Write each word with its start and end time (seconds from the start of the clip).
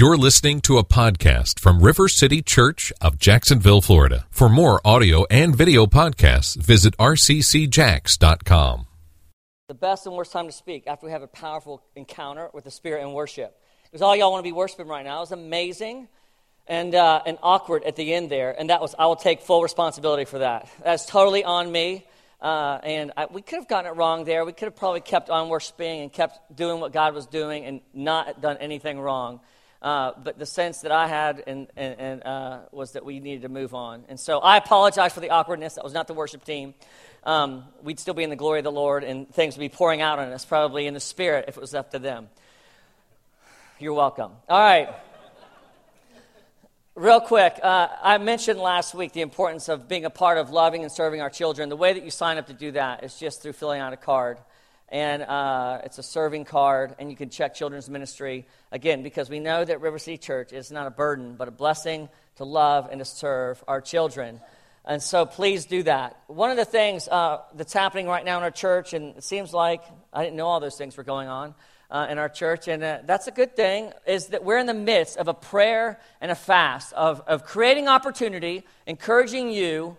You're 0.00 0.16
listening 0.16 0.62
to 0.62 0.78
a 0.78 0.82
podcast 0.82 1.60
from 1.60 1.82
River 1.82 2.08
City 2.08 2.40
Church 2.40 2.90
of 3.02 3.18
Jacksonville, 3.18 3.82
Florida. 3.82 4.24
For 4.30 4.48
more 4.48 4.80
audio 4.82 5.26
and 5.26 5.54
video 5.54 5.84
podcasts, 5.84 6.56
visit 6.56 6.96
rccjacks.com. 6.96 8.86
The 9.68 9.74
best 9.74 10.06
and 10.06 10.16
worst 10.16 10.32
time 10.32 10.46
to 10.46 10.52
speak 10.52 10.86
after 10.86 11.04
we 11.04 11.12
have 11.12 11.20
a 11.20 11.26
powerful 11.26 11.82
encounter 11.94 12.48
with 12.54 12.64
the 12.64 12.70
Spirit 12.70 13.02
and 13.02 13.12
worship. 13.12 13.54
Because 13.84 14.00
all 14.00 14.16
y'all 14.16 14.32
want 14.32 14.42
to 14.42 14.48
be 14.48 14.52
worshiping 14.52 14.88
right 14.88 15.04
now. 15.04 15.18
It 15.18 15.20
was 15.20 15.32
amazing 15.32 16.08
and, 16.66 16.94
uh, 16.94 17.20
and 17.26 17.36
awkward 17.42 17.84
at 17.84 17.96
the 17.96 18.14
end 18.14 18.30
there. 18.30 18.58
And 18.58 18.70
that 18.70 18.80
was, 18.80 18.94
I 18.98 19.04
will 19.04 19.16
take 19.16 19.42
full 19.42 19.62
responsibility 19.62 20.24
for 20.24 20.38
that. 20.38 20.66
That's 20.82 21.04
totally 21.04 21.44
on 21.44 21.70
me. 21.70 22.06
Uh, 22.40 22.78
and 22.82 23.12
I, 23.18 23.26
we 23.26 23.42
could 23.42 23.58
have 23.58 23.68
gotten 23.68 23.92
it 23.92 23.96
wrong 23.96 24.24
there. 24.24 24.46
We 24.46 24.54
could 24.54 24.64
have 24.64 24.76
probably 24.76 25.02
kept 25.02 25.28
on 25.28 25.50
worshiping 25.50 26.00
and 26.00 26.10
kept 26.10 26.56
doing 26.56 26.80
what 26.80 26.94
God 26.94 27.12
was 27.12 27.26
doing 27.26 27.66
and 27.66 27.82
not 27.92 28.40
done 28.40 28.56
anything 28.60 28.98
wrong. 28.98 29.40
Uh, 29.82 30.12
but 30.22 30.38
the 30.38 30.44
sense 30.44 30.82
that 30.82 30.92
I 30.92 31.06
had 31.06 31.42
and, 31.46 31.66
and, 31.74 31.98
and 31.98 32.24
uh, 32.24 32.58
was 32.70 32.92
that 32.92 33.04
we 33.04 33.18
needed 33.18 33.42
to 33.42 33.48
move 33.48 33.74
on. 33.74 34.04
And 34.08 34.20
so 34.20 34.38
I 34.38 34.58
apologize 34.58 35.14
for 35.14 35.20
the 35.20 35.30
awkwardness. 35.30 35.74
That 35.76 35.84
was 35.84 35.94
not 35.94 36.06
the 36.06 36.12
worship 36.12 36.44
team. 36.44 36.74
Um, 37.24 37.64
we'd 37.82 37.98
still 37.98 38.14
be 38.14 38.22
in 38.22 38.30
the 38.30 38.36
glory 38.36 38.60
of 38.60 38.64
the 38.64 38.72
Lord, 38.72 39.04
and 39.04 39.32
things 39.32 39.56
would 39.56 39.62
be 39.62 39.70
pouring 39.70 40.02
out 40.02 40.18
on 40.18 40.32
us, 40.32 40.44
probably 40.44 40.86
in 40.86 40.94
the 40.94 41.00
Spirit, 41.00 41.46
if 41.48 41.56
it 41.56 41.60
was 41.60 41.74
up 41.74 41.92
to 41.92 41.98
them. 41.98 42.28
You're 43.78 43.94
welcome. 43.94 44.32
All 44.48 44.60
right. 44.60 44.90
Real 46.94 47.20
quick, 47.20 47.58
uh, 47.62 47.88
I 48.02 48.18
mentioned 48.18 48.60
last 48.60 48.94
week 48.94 49.12
the 49.12 49.22
importance 49.22 49.70
of 49.70 49.88
being 49.88 50.04
a 50.04 50.10
part 50.10 50.36
of 50.36 50.50
loving 50.50 50.82
and 50.82 50.92
serving 50.92 51.22
our 51.22 51.30
children. 51.30 51.70
The 51.70 51.76
way 51.76 51.94
that 51.94 52.04
you 52.04 52.10
sign 52.10 52.36
up 52.36 52.48
to 52.48 52.52
do 52.52 52.72
that 52.72 53.04
is 53.04 53.18
just 53.18 53.40
through 53.40 53.54
filling 53.54 53.80
out 53.80 53.94
a 53.94 53.96
card 53.96 54.36
and 54.90 55.22
uh, 55.22 55.80
it's 55.84 55.98
a 55.98 56.02
serving 56.02 56.44
card, 56.44 56.96
and 56.98 57.10
you 57.10 57.16
can 57.16 57.30
check 57.30 57.54
children's 57.54 57.88
ministry 57.88 58.46
again 58.72 59.02
because 59.02 59.30
we 59.30 59.38
know 59.38 59.64
that 59.64 59.80
River 59.80 59.98
City 59.98 60.18
Church 60.18 60.52
is 60.52 60.72
not 60.72 60.86
a 60.86 60.90
burden, 60.90 61.36
but 61.36 61.46
a 61.46 61.52
blessing 61.52 62.08
to 62.36 62.44
love 62.44 62.88
and 62.90 62.98
to 62.98 63.04
serve 63.04 63.62
our 63.68 63.80
children. 63.80 64.40
And 64.84 65.02
so 65.02 65.26
please 65.26 65.66
do 65.66 65.82
that. 65.84 66.18
One 66.26 66.50
of 66.50 66.56
the 66.56 66.64
things 66.64 67.06
uh, 67.06 67.42
that's 67.54 67.72
happening 67.72 68.08
right 68.08 68.24
now 68.24 68.38
in 68.38 68.42
our 68.42 68.50
church, 68.50 68.92
and 68.92 69.16
it 69.16 69.24
seems 69.24 69.52
like 69.52 69.82
I 70.12 70.24
didn't 70.24 70.36
know 70.36 70.46
all 70.46 70.58
those 70.58 70.76
things 70.76 70.96
were 70.96 71.04
going 71.04 71.28
on 71.28 71.54
uh, 71.90 72.06
in 72.10 72.18
our 72.18 72.28
church, 72.28 72.66
and 72.66 72.82
uh, 72.82 72.98
that's 73.04 73.28
a 73.28 73.30
good 73.30 73.54
thing, 73.54 73.92
is 74.06 74.28
that 74.28 74.42
we're 74.42 74.58
in 74.58 74.66
the 74.66 74.74
midst 74.74 75.18
of 75.18 75.28
a 75.28 75.34
prayer 75.34 76.00
and 76.20 76.32
a 76.32 76.34
fast, 76.34 76.92
of, 76.94 77.22
of 77.26 77.44
creating 77.44 77.88
opportunity, 77.88 78.64
encouraging 78.86 79.50
you 79.50 79.96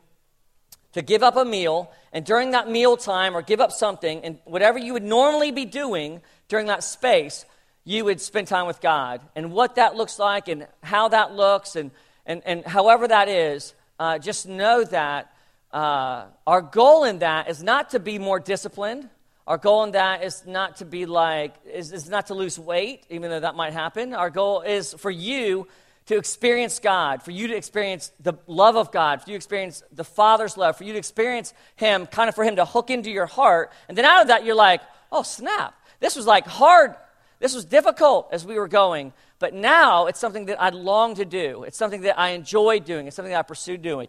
to 0.94 1.02
give 1.02 1.24
up 1.24 1.36
a 1.36 1.46
meal, 1.46 1.92
and 2.12 2.26
during 2.26 2.52
that 2.52 2.70
meal 2.70 2.98
time, 2.98 3.36
or 3.36 3.42
give 3.42 3.62
up 3.62 3.72
something, 3.72 4.24
and 4.24 4.40
whatever 4.46 4.78
you 4.78 4.94
would 4.94 5.04
normally 5.04 5.52
be 5.52 5.66
doing 5.66 6.22
during 6.48 6.68
that 6.68 6.84
space, 6.84 7.46
you 7.84 8.06
would 8.06 8.20
spend 8.22 8.48
time 8.48 8.68
with 8.68 8.82
God. 8.82 9.22
And 9.36 9.52
what 9.52 9.76
that 9.76 9.96
looks 9.96 10.20
like, 10.20 10.48
and 10.48 10.68
how 10.84 11.08
that 11.10 11.34
looks, 11.34 11.76
and, 11.76 11.92
and, 12.26 12.42
and 12.46 12.66
however 12.66 13.08
that 13.08 13.30
is, 13.30 13.74
uh, 14.00 14.20
just 14.20 14.48
know 14.48 14.84
that 14.84 15.34
uh, 15.72 16.26
our 16.46 16.62
goal 16.62 17.06
in 17.06 17.20
that 17.20 17.50
is 17.50 17.64
not 17.64 17.92
to 17.92 18.00
be 18.00 18.20
more 18.20 18.40
disciplined. 18.40 19.10
Our 19.48 19.58
goal 19.58 19.84
in 19.86 19.92
that 19.92 20.24
is 20.24 20.46
not 20.46 20.78
to 20.78 20.86
be 20.86 21.06
like, 21.06 21.56
is, 21.66 21.92
is 21.92 22.10
not 22.10 22.28
to 22.28 22.34
lose 22.34 22.60
weight, 22.60 23.06
even 23.10 23.30
though 23.30 23.40
that 23.40 23.56
might 23.56 23.74
happen. 23.74 24.14
Our 24.14 24.30
goal 24.30 24.62
is 24.62 24.94
for 24.94 25.10
you 25.12 25.68
to 26.08 26.18
experience 26.18 26.80
God, 26.80 27.22
for 27.24 27.32
you 27.32 27.48
to 27.48 27.56
experience 27.56 28.12
the 28.20 28.34
love 28.48 28.76
of 28.76 28.92
God, 28.92 29.22
for 29.22 29.30
you 29.30 29.34
to 29.34 29.38
experience 29.38 29.84
the 29.92 30.04
Father's 30.04 30.58
love, 30.58 30.78
for 30.78 30.84
you 30.84 30.94
to 30.94 31.00
experience 31.00 31.54
Him, 31.76 32.08
kind 32.08 32.28
of 32.28 32.36
for 32.36 32.44
Him 32.44 32.56
to 32.58 32.66
hook 32.66 32.90
into 32.90 33.12
your 33.12 33.28
heart. 33.28 33.72
And 33.88 33.98
then 33.98 34.06
out 34.06 34.22
of 34.22 34.28
that, 34.28 34.44
you're 34.44 34.56
like, 34.56 34.82
oh, 35.12 35.24
snap. 35.24 35.74
This 36.00 36.16
was 36.16 36.26
like 36.26 36.46
hard. 36.46 36.96
This 37.40 37.54
was 37.54 37.66
difficult 37.66 38.30
as 38.32 38.46
we 38.46 38.56
were 38.56 38.68
going. 38.68 39.14
But 39.40 39.54
now 39.54 40.08
it's 40.08 40.20
something 40.20 40.46
that 40.46 40.62
I 40.62 40.70
long 40.70 41.16
to 41.16 41.26
do. 41.26 41.64
It's 41.64 41.78
something 41.78 42.02
that 42.02 42.20
I 42.20 42.30
enjoy 42.30 42.80
doing. 42.80 43.08
It's 43.08 43.16
something 43.16 43.32
that 43.32 43.40
I 43.40 43.44
pursue 43.44 43.78
doing. 43.78 44.08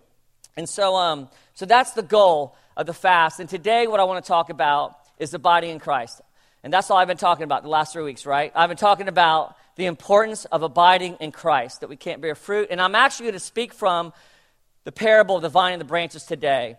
And 0.57 0.69
so, 0.69 0.97
um, 0.97 1.29
so 1.55 1.65
that's 1.67 1.93
the 1.93 2.03
goal 2.03 2.57
of 2.77 2.87
the 2.87 2.93
fast. 2.93 3.41
And 3.41 3.49
today, 3.49 3.87
what 3.87 4.01
I 4.01 4.05
want 4.05 4.23
to 4.23 4.29
talk 4.29 4.51
about 4.51 4.97
is 5.19 5.31
the 5.31 5.39
body 5.39 5.71
in 5.71 5.79
Christ. 5.79 6.21
And 6.63 6.73
that's 6.73 6.91
all 6.91 6.99
I've 6.99 7.09
been 7.09 7.17
talking 7.17 7.45
about 7.45 7.63
the 7.63 7.69
last 7.69 7.93
three 7.93 8.05
weeks, 8.05 8.27
right? 8.27 8.53
I've 8.55 8.69
been 8.69 8.77
talking 8.77 9.09
about 9.09 9.57
the 9.77 9.87
importance 9.87 10.45
of 10.47 10.63
abiding 10.63 11.17
in 11.21 11.33
Christ, 11.33 11.81
that 11.81 11.89
we 11.89 11.97
can't 11.97 12.21
bear 12.21 12.35
fruit. 12.35 12.69
And 12.71 12.81
I'm 12.81 12.95
actually 12.95 13.25
going 13.25 13.35
to 13.35 13.41
speak 13.41 13.73
from 13.73 14.13
the 14.85 14.93
parable 14.93 15.37
of 15.37 15.43
the 15.43 15.49
vine 15.49 15.73
and 15.73 15.81
the 15.81 15.87
branches 15.87 16.25
today. 16.25 16.77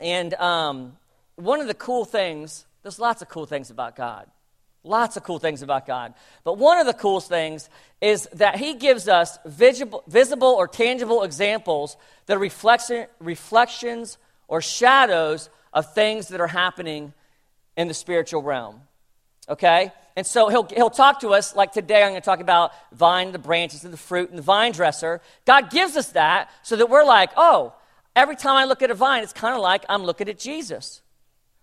And 0.00 0.34
um, 0.34 0.96
one 1.36 1.60
of 1.60 1.66
the 1.66 1.74
cool 1.74 2.04
things, 2.04 2.66
there's 2.82 2.98
lots 2.98 3.22
of 3.22 3.28
cool 3.28 3.46
things 3.46 3.70
about 3.70 3.96
God. 3.96 4.26
Lots 4.84 5.16
of 5.16 5.24
cool 5.24 5.38
things 5.38 5.62
about 5.62 5.86
God. 5.86 6.14
But 6.44 6.56
one 6.56 6.78
of 6.78 6.86
the 6.86 6.94
coolest 6.94 7.28
things 7.28 7.68
is 8.00 8.28
that 8.34 8.56
He 8.56 8.74
gives 8.74 9.08
us 9.08 9.38
visible, 9.44 10.04
visible 10.06 10.48
or 10.48 10.68
tangible 10.68 11.24
examples 11.24 11.96
that 12.26 12.36
are 12.36 12.40
reflection, 12.40 13.06
reflections 13.18 14.18
or 14.46 14.62
shadows 14.62 15.50
of 15.72 15.92
things 15.94 16.28
that 16.28 16.40
are 16.40 16.46
happening 16.46 17.12
in 17.76 17.88
the 17.88 17.94
spiritual 17.94 18.42
realm. 18.42 18.80
Okay? 19.48 19.92
And 20.16 20.26
so 20.26 20.48
he'll, 20.48 20.64
he'll 20.64 20.90
talk 20.90 21.20
to 21.20 21.28
us, 21.28 21.54
like 21.54 21.72
today 21.72 22.02
I'm 22.02 22.10
going 22.10 22.20
to 22.20 22.24
talk 22.24 22.40
about 22.40 22.72
vine, 22.92 23.30
the 23.30 23.38
branches, 23.38 23.84
and 23.84 23.92
the 23.92 23.98
fruit, 23.98 24.30
and 24.30 24.38
the 24.38 24.42
vine 24.42 24.72
dresser. 24.72 25.20
God 25.44 25.70
gives 25.70 25.96
us 25.96 26.10
that 26.12 26.50
so 26.62 26.74
that 26.74 26.90
we're 26.90 27.04
like, 27.04 27.30
oh, 27.36 27.72
every 28.16 28.34
time 28.34 28.56
I 28.56 28.64
look 28.64 28.82
at 28.82 28.90
a 28.90 28.94
vine, 28.94 29.22
it's 29.22 29.32
kind 29.32 29.54
of 29.54 29.60
like 29.60 29.84
I'm 29.88 30.02
looking 30.02 30.28
at 30.28 30.38
Jesus. 30.38 31.02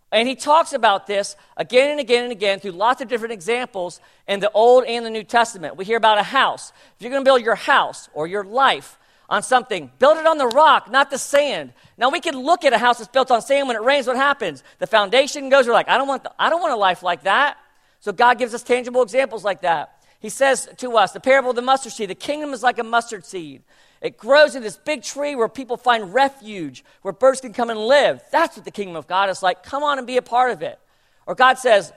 And 0.09 0.25
he 0.25 0.35
talks 0.35 0.71
about 0.71 1.07
this 1.07 1.35
again 1.57 1.91
and 1.91 1.99
again 1.99 2.23
and 2.23 2.31
again 2.31 2.61
through 2.61 2.71
lots 2.71 3.01
of 3.01 3.09
different 3.09 3.33
examples 3.33 3.99
in 4.25 4.39
the 4.39 4.49
Old 4.51 4.85
and 4.85 5.05
the 5.05 5.09
New 5.09 5.25
Testament. 5.25 5.75
We 5.75 5.83
hear 5.83 5.97
about 5.97 6.17
a 6.17 6.23
house. 6.23 6.71
If 6.95 7.01
you're 7.01 7.11
going 7.11 7.25
to 7.25 7.27
build 7.27 7.41
your 7.41 7.55
house 7.55 8.07
or 8.13 8.25
your 8.25 8.45
life 8.45 8.97
on 9.27 9.43
something, 9.43 9.91
build 9.99 10.17
it 10.17 10.25
on 10.25 10.37
the 10.37 10.47
rock, 10.47 10.89
not 10.89 11.11
the 11.11 11.17
sand. 11.17 11.73
Now 11.97 12.09
we 12.09 12.21
can 12.21 12.37
look 12.37 12.63
at 12.63 12.71
a 12.71 12.77
house 12.77 12.99
that's 12.99 13.09
built 13.09 13.31
on 13.31 13.41
sand 13.41 13.67
when 13.67 13.75
it 13.75 13.81
rains. 13.81 14.07
What 14.07 14.15
happens? 14.15 14.63
The 14.79 14.87
foundation 14.87 15.49
goes. 15.49 15.67
We're 15.67 15.73
like, 15.73 15.89
I 15.89 15.97
don't 15.97 16.07
want. 16.07 16.23
The, 16.23 16.31
I 16.39 16.49
don't 16.49 16.61
want 16.61 16.71
a 16.71 16.77
life 16.77 17.03
like 17.03 17.23
that. 17.23 17.57
So 18.05 18.13
God 18.13 18.37
gives 18.37 18.53
us 18.53 18.61
tangible 18.61 19.01
examples 19.01 19.43
like 19.43 19.61
that. 19.61 19.99
He 20.19 20.29
says 20.29 20.69
to 20.77 20.95
us, 20.95 21.11
the 21.11 21.19
parable 21.19 21.49
of 21.49 21.55
the 21.55 21.63
mustard 21.63 21.91
seed, 21.91 22.07
the 22.07 22.13
kingdom 22.13 22.53
is 22.53 22.61
like 22.61 22.77
a 22.77 22.83
mustard 22.83 23.25
seed. 23.25 23.63
It 23.99 24.15
grows 24.15 24.53
in 24.53 24.61
this 24.61 24.77
big 24.77 25.01
tree 25.01 25.33
where 25.33 25.49
people 25.49 25.75
find 25.75 26.13
refuge, 26.13 26.85
where 27.01 27.15
birds 27.15 27.41
can 27.41 27.51
come 27.51 27.71
and 27.71 27.79
live. 27.79 28.21
That's 28.31 28.57
what 28.57 28.63
the 28.63 28.69
kingdom 28.69 28.95
of 28.95 29.07
God 29.07 29.31
is 29.31 29.41
like. 29.41 29.63
Come 29.63 29.81
on 29.81 29.97
and 29.97 30.05
be 30.05 30.17
a 30.17 30.21
part 30.21 30.51
of 30.51 30.61
it. 30.61 30.77
Or 31.25 31.33
God 31.33 31.57
says, 31.57 31.91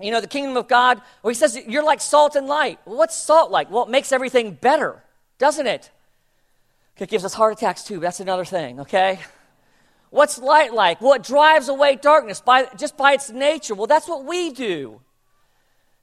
you 0.00 0.12
know, 0.12 0.20
the 0.20 0.28
kingdom 0.28 0.56
of 0.56 0.68
God, 0.68 1.02
or 1.24 1.32
He 1.32 1.34
says, 1.34 1.58
you're 1.66 1.82
like 1.82 2.00
salt 2.00 2.36
and 2.36 2.46
light. 2.46 2.78
Well, 2.84 2.96
what's 2.96 3.16
salt 3.16 3.50
like? 3.50 3.68
Well, 3.68 3.82
it 3.82 3.90
makes 3.90 4.12
everything 4.12 4.52
better, 4.52 5.02
doesn't 5.38 5.66
it? 5.66 5.90
It 6.98 7.08
gives 7.08 7.24
us 7.24 7.34
heart 7.34 7.52
attacks 7.52 7.82
too, 7.82 7.98
that's 7.98 8.20
another 8.20 8.44
thing, 8.44 8.78
okay? 8.78 9.18
What's 10.10 10.38
light 10.38 10.72
like? 10.72 11.00
Well, 11.00 11.14
it 11.14 11.24
drives 11.24 11.68
away 11.68 11.96
darkness 11.96 12.40
by, 12.40 12.68
just 12.78 12.96
by 12.96 13.14
its 13.14 13.28
nature. 13.28 13.74
Well, 13.74 13.88
that's 13.88 14.06
what 14.06 14.24
we 14.24 14.52
do. 14.52 15.00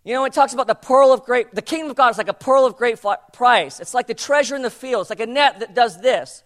You 0.09 0.15
know, 0.15 0.25
it 0.25 0.33
talks 0.33 0.53
about 0.55 0.65
the 0.65 0.73
pearl 0.73 1.13
of 1.13 1.23
great, 1.23 1.53
the 1.53 1.61
kingdom 1.61 1.91
of 1.91 1.95
God 1.95 2.09
is 2.09 2.17
like 2.17 2.29
a 2.29 2.33
pearl 2.33 2.65
of 2.65 2.75
great 2.75 2.99
price. 3.31 3.79
It's 3.79 3.93
like 3.93 4.07
the 4.07 4.15
treasure 4.15 4.55
in 4.55 4.63
the 4.63 4.71
field. 4.71 5.01
It's 5.01 5.11
like 5.11 5.19
a 5.19 5.27
net 5.27 5.59
that 5.59 5.75
does 5.75 6.01
this. 6.01 6.41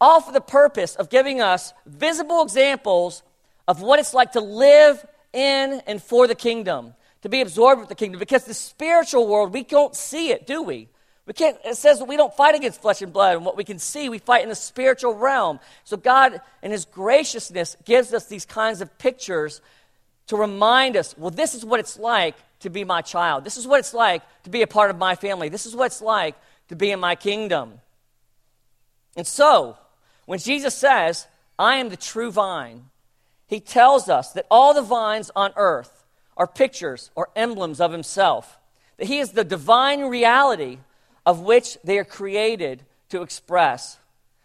All 0.00 0.20
for 0.20 0.32
the 0.32 0.40
purpose 0.40 0.96
of 0.96 1.10
giving 1.10 1.40
us 1.40 1.72
visible 1.86 2.42
examples 2.42 3.22
of 3.68 3.80
what 3.80 4.00
it's 4.00 4.14
like 4.14 4.32
to 4.32 4.40
live 4.40 5.06
in 5.32 5.80
and 5.86 6.02
for 6.02 6.26
the 6.26 6.34
kingdom, 6.34 6.94
to 7.22 7.28
be 7.28 7.40
absorbed 7.40 7.78
with 7.78 7.88
the 7.88 7.94
kingdom. 7.94 8.18
Because 8.18 8.46
the 8.46 8.52
spiritual 8.52 9.28
world, 9.28 9.52
we 9.52 9.62
don't 9.62 9.94
see 9.94 10.30
it, 10.30 10.44
do 10.44 10.60
we? 10.60 10.88
We 11.24 11.34
can't, 11.34 11.56
it 11.64 11.76
says 11.76 12.00
that 12.00 12.06
we 12.06 12.16
don't 12.16 12.34
fight 12.34 12.56
against 12.56 12.82
flesh 12.82 13.00
and 13.00 13.12
blood, 13.12 13.36
and 13.36 13.46
what 13.46 13.56
we 13.56 13.62
can 13.62 13.78
see, 13.78 14.08
we 14.08 14.18
fight 14.18 14.42
in 14.42 14.48
the 14.48 14.56
spiritual 14.56 15.14
realm. 15.14 15.60
So 15.84 15.96
God, 15.96 16.40
in 16.64 16.72
His 16.72 16.84
graciousness, 16.84 17.76
gives 17.84 18.12
us 18.12 18.26
these 18.26 18.44
kinds 18.44 18.80
of 18.80 18.98
pictures 18.98 19.60
to 20.26 20.36
remind 20.36 20.96
us, 20.96 21.16
well, 21.16 21.30
this 21.30 21.54
is 21.54 21.64
what 21.64 21.78
it's 21.78 21.96
like 21.96 22.34
to 22.64 22.70
be 22.70 22.82
my 22.82 23.00
child. 23.00 23.44
This 23.44 23.56
is 23.56 23.66
what 23.66 23.78
it's 23.78 23.94
like 23.94 24.22
to 24.42 24.50
be 24.50 24.62
a 24.62 24.66
part 24.66 24.90
of 24.90 24.98
my 24.98 25.14
family. 25.14 25.48
This 25.48 25.66
is 25.66 25.76
what 25.76 25.86
it's 25.86 26.02
like 26.02 26.34
to 26.68 26.76
be 26.76 26.90
in 26.90 26.98
my 26.98 27.14
kingdom. 27.14 27.80
And 29.16 29.26
so, 29.26 29.76
when 30.26 30.38
Jesus 30.38 30.74
says, 30.74 31.26
I 31.58 31.76
am 31.76 31.90
the 31.90 31.96
true 31.96 32.32
vine, 32.32 32.86
he 33.46 33.60
tells 33.60 34.08
us 34.08 34.32
that 34.32 34.46
all 34.50 34.74
the 34.74 34.82
vines 34.82 35.30
on 35.36 35.52
earth 35.56 36.04
are 36.36 36.46
pictures 36.46 37.10
or 37.14 37.28
emblems 37.36 37.80
of 37.80 37.92
himself, 37.92 38.58
that 38.96 39.06
he 39.06 39.18
is 39.18 39.32
the 39.32 39.44
divine 39.44 40.06
reality 40.06 40.78
of 41.24 41.40
which 41.40 41.78
they 41.84 41.98
are 41.98 42.04
created 42.04 42.82
to 43.10 43.22
express. 43.22 43.98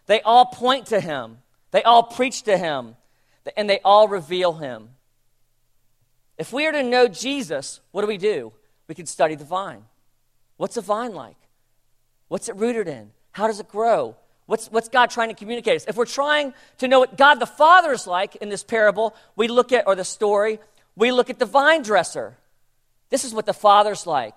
They 0.06 0.20
all 0.20 0.46
point 0.46 0.86
to 0.86 1.00
him, 1.00 1.38
they 1.70 1.82
all 1.82 2.02
preach 2.02 2.42
to 2.42 2.56
him, 2.56 2.96
and 3.56 3.68
they 3.68 3.80
all 3.84 4.08
reveal 4.08 4.54
him. 4.54 4.90
If 6.40 6.54
we 6.54 6.66
are 6.66 6.72
to 6.72 6.82
know 6.82 7.06
Jesus, 7.06 7.80
what 7.90 8.00
do 8.00 8.06
we 8.06 8.16
do? 8.16 8.54
We 8.88 8.94
can 8.94 9.04
study 9.04 9.34
the 9.34 9.44
vine. 9.44 9.84
What's 10.56 10.78
a 10.78 10.80
vine 10.80 11.12
like? 11.12 11.36
What's 12.28 12.48
it 12.48 12.56
rooted 12.56 12.88
in? 12.88 13.10
How 13.32 13.46
does 13.46 13.60
it 13.60 13.68
grow? 13.68 14.16
What's, 14.46 14.68
what's 14.68 14.88
God 14.88 15.10
trying 15.10 15.28
to 15.28 15.34
communicate 15.34 15.76
us? 15.76 15.84
If 15.86 15.96
we're 15.96 16.06
trying 16.06 16.54
to 16.78 16.88
know 16.88 16.98
what 16.98 17.18
God 17.18 17.40
the 17.40 17.46
Father 17.46 17.92
is 17.92 18.06
like 18.06 18.36
in 18.36 18.48
this 18.48 18.64
parable, 18.64 19.14
we 19.36 19.48
look 19.48 19.70
at, 19.70 19.86
or 19.86 19.94
the 19.94 20.02
story, 20.02 20.58
we 20.96 21.12
look 21.12 21.28
at 21.28 21.38
the 21.38 21.44
vine 21.44 21.82
dresser. 21.82 22.38
This 23.10 23.24
is 23.24 23.34
what 23.34 23.44
the 23.44 23.52
Father's 23.52 24.06
like. 24.06 24.34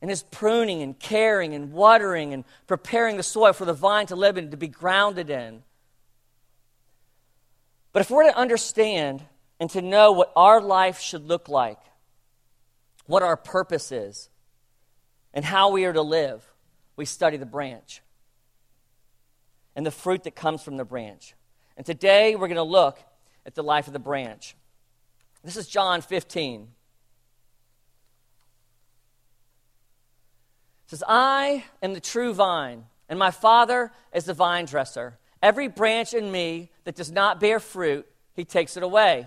and 0.00 0.10
his 0.10 0.22
pruning 0.22 0.82
and 0.82 0.98
caring 0.98 1.54
and 1.54 1.72
watering 1.72 2.32
and 2.32 2.44
preparing 2.66 3.16
the 3.16 3.22
soil 3.22 3.52
for 3.52 3.64
the 3.64 3.72
vine 3.72 4.06
to 4.06 4.16
live 4.16 4.36
in, 4.36 4.50
to 4.50 4.56
be 4.56 4.68
grounded 4.68 5.30
in. 5.30 5.62
But 7.92 8.02
if 8.02 8.10
we're 8.10 8.24
to 8.24 8.36
understand 8.36 9.22
and 9.60 9.68
to 9.70 9.82
know 9.82 10.12
what 10.12 10.32
our 10.36 10.60
life 10.60 11.00
should 11.00 11.26
look 11.26 11.48
like, 11.48 11.78
what 13.06 13.22
our 13.22 13.36
purpose 13.36 13.90
is, 13.92 14.28
and 15.34 15.44
how 15.44 15.70
we 15.70 15.84
are 15.84 15.92
to 15.92 16.02
live, 16.02 16.44
we 16.96 17.04
study 17.04 17.36
the 17.36 17.46
branch 17.46 18.02
and 19.76 19.86
the 19.86 19.90
fruit 19.90 20.24
that 20.24 20.34
comes 20.34 20.62
from 20.62 20.76
the 20.76 20.84
branch. 20.84 21.34
And 21.76 21.86
today 21.86 22.34
we're 22.34 22.48
going 22.48 22.56
to 22.56 22.62
look 22.62 22.98
at 23.46 23.54
the 23.54 23.62
life 23.62 23.86
of 23.86 23.92
the 23.92 23.98
branch. 23.98 24.56
This 25.44 25.56
is 25.56 25.68
John 25.68 26.00
15. 26.00 26.62
It 26.62 26.68
says, 30.86 31.04
I 31.06 31.64
am 31.82 31.94
the 31.94 32.00
true 32.00 32.34
vine, 32.34 32.86
and 33.08 33.18
my 33.18 33.30
Father 33.30 33.92
is 34.12 34.24
the 34.24 34.34
vine 34.34 34.64
dresser. 34.64 35.18
Every 35.42 35.68
branch 35.68 36.14
in 36.14 36.32
me 36.32 36.70
that 36.84 36.96
does 36.96 37.12
not 37.12 37.38
bear 37.38 37.60
fruit, 37.60 38.06
he 38.34 38.44
takes 38.44 38.76
it 38.76 38.82
away. 38.82 39.26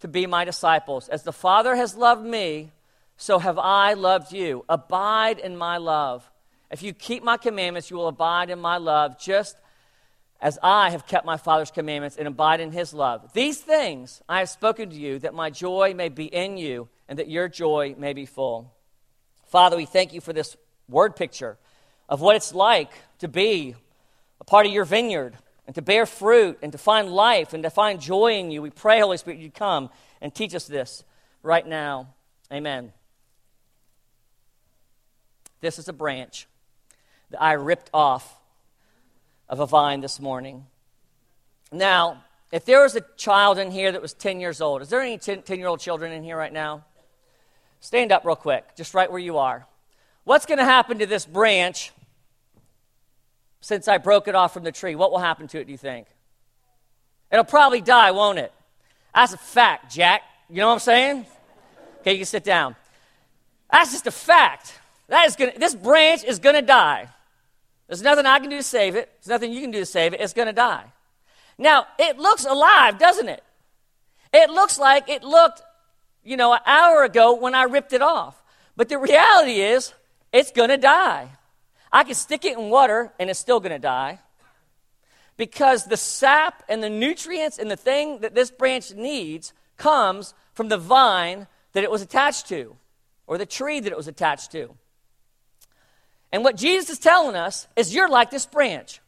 to 0.00 0.08
be 0.08 0.26
my 0.26 0.44
disciples. 0.44 1.08
As 1.08 1.22
the 1.22 1.32
Father 1.32 1.74
has 1.76 1.96
loved 1.96 2.24
me, 2.24 2.72
so 3.16 3.38
have 3.38 3.58
I 3.58 3.94
loved 3.94 4.32
you. 4.32 4.64
Abide 4.68 5.38
in 5.38 5.56
my 5.56 5.78
love. 5.78 6.28
If 6.70 6.82
you 6.82 6.92
keep 6.92 7.22
my 7.22 7.36
commandments, 7.36 7.90
you 7.90 7.96
will 7.96 8.08
abide 8.08 8.50
in 8.50 8.58
my 8.58 8.76
love, 8.76 9.18
just 9.18 9.56
as 10.40 10.58
I 10.62 10.90
have 10.90 11.06
kept 11.06 11.24
my 11.24 11.36
Father's 11.36 11.70
commandments 11.70 12.16
and 12.16 12.28
abide 12.28 12.60
in 12.60 12.72
his 12.72 12.92
love. 12.92 13.32
These 13.32 13.60
things 13.60 14.20
I 14.28 14.40
have 14.40 14.50
spoken 14.50 14.90
to 14.90 14.96
you, 14.96 15.18
that 15.20 15.32
my 15.32 15.50
joy 15.50 15.94
may 15.94 16.08
be 16.08 16.26
in 16.26 16.58
you, 16.58 16.88
and 17.08 17.18
that 17.18 17.28
your 17.28 17.48
joy 17.48 17.94
may 17.96 18.12
be 18.12 18.26
full. 18.26 18.74
Father, 19.46 19.76
we 19.76 19.86
thank 19.86 20.12
you 20.12 20.20
for 20.20 20.32
this 20.32 20.56
word 20.88 21.16
picture 21.16 21.56
of 22.08 22.20
what 22.20 22.36
it's 22.36 22.52
like 22.52 22.90
to 23.20 23.28
be 23.28 23.74
a 24.40 24.44
part 24.44 24.66
of 24.66 24.72
your 24.72 24.84
vineyard 24.84 25.36
and 25.66 25.74
to 25.74 25.82
bear 25.82 26.06
fruit 26.06 26.58
and 26.62 26.72
to 26.72 26.78
find 26.78 27.10
life 27.10 27.52
and 27.52 27.62
to 27.62 27.70
find 27.70 28.00
joy 28.00 28.34
in 28.34 28.50
you. 28.50 28.62
We 28.62 28.70
pray, 28.70 29.00
Holy 29.00 29.16
Spirit, 29.16 29.40
you 29.40 29.50
come 29.50 29.90
and 30.20 30.34
teach 30.34 30.54
us 30.54 30.66
this 30.66 31.04
right 31.42 31.66
now. 31.66 32.14
Amen. 32.52 32.92
This 35.60 35.78
is 35.78 35.88
a 35.88 35.92
branch 35.92 36.46
that 37.30 37.42
I 37.42 37.52
ripped 37.52 37.90
off 37.92 38.38
of 39.48 39.60
a 39.60 39.66
vine 39.66 40.00
this 40.00 40.20
morning. 40.20 40.66
Now, 41.72 42.22
if 42.52 42.64
there 42.64 42.82
was 42.82 42.94
a 42.94 43.02
child 43.16 43.58
in 43.58 43.70
here 43.70 43.90
that 43.90 44.00
was 44.00 44.14
10 44.14 44.40
years 44.40 44.60
old, 44.60 44.82
is 44.82 44.88
there 44.88 45.00
any 45.00 45.18
10 45.18 45.42
year 45.48 45.66
old 45.66 45.80
children 45.80 46.12
in 46.12 46.22
here 46.22 46.36
right 46.36 46.52
now? 46.52 46.84
Stand 47.80 48.12
up 48.12 48.24
real 48.24 48.36
quick, 48.36 48.76
just 48.76 48.94
right 48.94 49.10
where 49.10 49.20
you 49.20 49.38
are. 49.38 49.66
What's 50.24 50.46
going 50.46 50.58
to 50.58 50.64
happen 50.64 50.98
to 50.98 51.06
this 51.06 51.26
branch 51.26 51.92
since 53.60 53.88
I 53.88 53.98
broke 53.98 54.28
it 54.28 54.34
off 54.34 54.52
from 54.54 54.64
the 54.64 54.72
tree? 54.72 54.94
What 54.94 55.10
will 55.10 55.18
happen 55.18 55.48
to 55.48 55.60
it, 55.60 55.66
do 55.66 55.72
you 55.72 55.78
think? 55.78 56.06
It'll 57.30 57.44
probably 57.44 57.80
die, 57.80 58.12
won't 58.12 58.38
it? 58.38 58.52
That's 59.14 59.32
a 59.32 59.38
fact, 59.38 59.92
Jack. 59.92 60.22
You 60.48 60.56
know 60.56 60.68
what 60.68 60.74
I'm 60.74 60.78
saying? 60.80 61.26
Okay, 62.00 62.12
you 62.12 62.18
can 62.18 62.26
sit 62.26 62.44
down. 62.44 62.76
That's 63.70 63.92
just 63.92 64.06
a 64.06 64.12
fact. 64.12 64.78
That 65.08 65.26
is 65.26 65.36
gonna, 65.36 65.52
this 65.58 65.74
branch 65.74 66.24
is 66.24 66.38
going 66.38 66.54
to 66.54 66.62
die. 66.62 67.08
There's 67.88 68.02
nothing 68.02 68.26
I 68.26 68.38
can 68.38 68.50
do 68.50 68.56
to 68.56 68.62
save 68.62 68.96
it. 68.96 69.10
There's 69.20 69.28
nothing 69.28 69.52
you 69.52 69.60
can 69.60 69.70
do 69.70 69.80
to 69.80 69.86
save 69.86 70.12
it. 70.12 70.20
It's 70.20 70.32
going 70.32 70.46
to 70.46 70.52
die. 70.52 70.84
Now, 71.58 71.86
it 71.98 72.18
looks 72.18 72.44
alive, 72.44 72.98
doesn't 72.98 73.28
it? 73.28 73.42
It 74.32 74.50
looks 74.50 74.78
like 74.78 75.08
it 75.08 75.22
looked, 75.22 75.62
you 76.24 76.36
know, 76.36 76.52
an 76.52 76.60
hour 76.66 77.04
ago 77.04 77.34
when 77.34 77.54
I 77.54 77.64
ripped 77.64 77.92
it 77.92 78.02
off. 78.02 78.42
But 78.76 78.88
the 78.88 78.98
reality 78.98 79.60
is, 79.60 79.94
it's 80.32 80.50
going 80.50 80.68
to 80.68 80.76
die. 80.76 81.30
I 81.96 82.04
can 82.04 82.14
stick 82.14 82.44
it 82.44 82.58
in 82.58 82.68
water 82.68 83.10
and 83.18 83.30
it's 83.30 83.38
still 83.38 83.58
going 83.58 83.72
to 83.72 83.78
die. 83.78 84.18
Because 85.38 85.86
the 85.86 85.96
sap 85.96 86.62
and 86.68 86.82
the 86.82 86.90
nutrients 86.90 87.58
and 87.58 87.70
the 87.70 87.76
thing 87.76 88.18
that 88.18 88.34
this 88.34 88.50
branch 88.50 88.92
needs 88.92 89.54
comes 89.78 90.34
from 90.52 90.68
the 90.68 90.76
vine 90.76 91.46
that 91.72 91.84
it 91.84 91.90
was 91.90 92.02
attached 92.02 92.48
to 92.48 92.76
or 93.26 93.38
the 93.38 93.46
tree 93.46 93.80
that 93.80 93.90
it 93.90 93.96
was 93.96 94.08
attached 94.08 94.52
to. 94.52 94.74
And 96.30 96.44
what 96.44 96.56
Jesus 96.56 96.90
is 96.90 96.98
telling 96.98 97.34
us 97.34 97.66
is 97.76 97.94
you're 97.94 98.10
like 98.10 98.30
this 98.30 98.44
branch. 98.44 99.00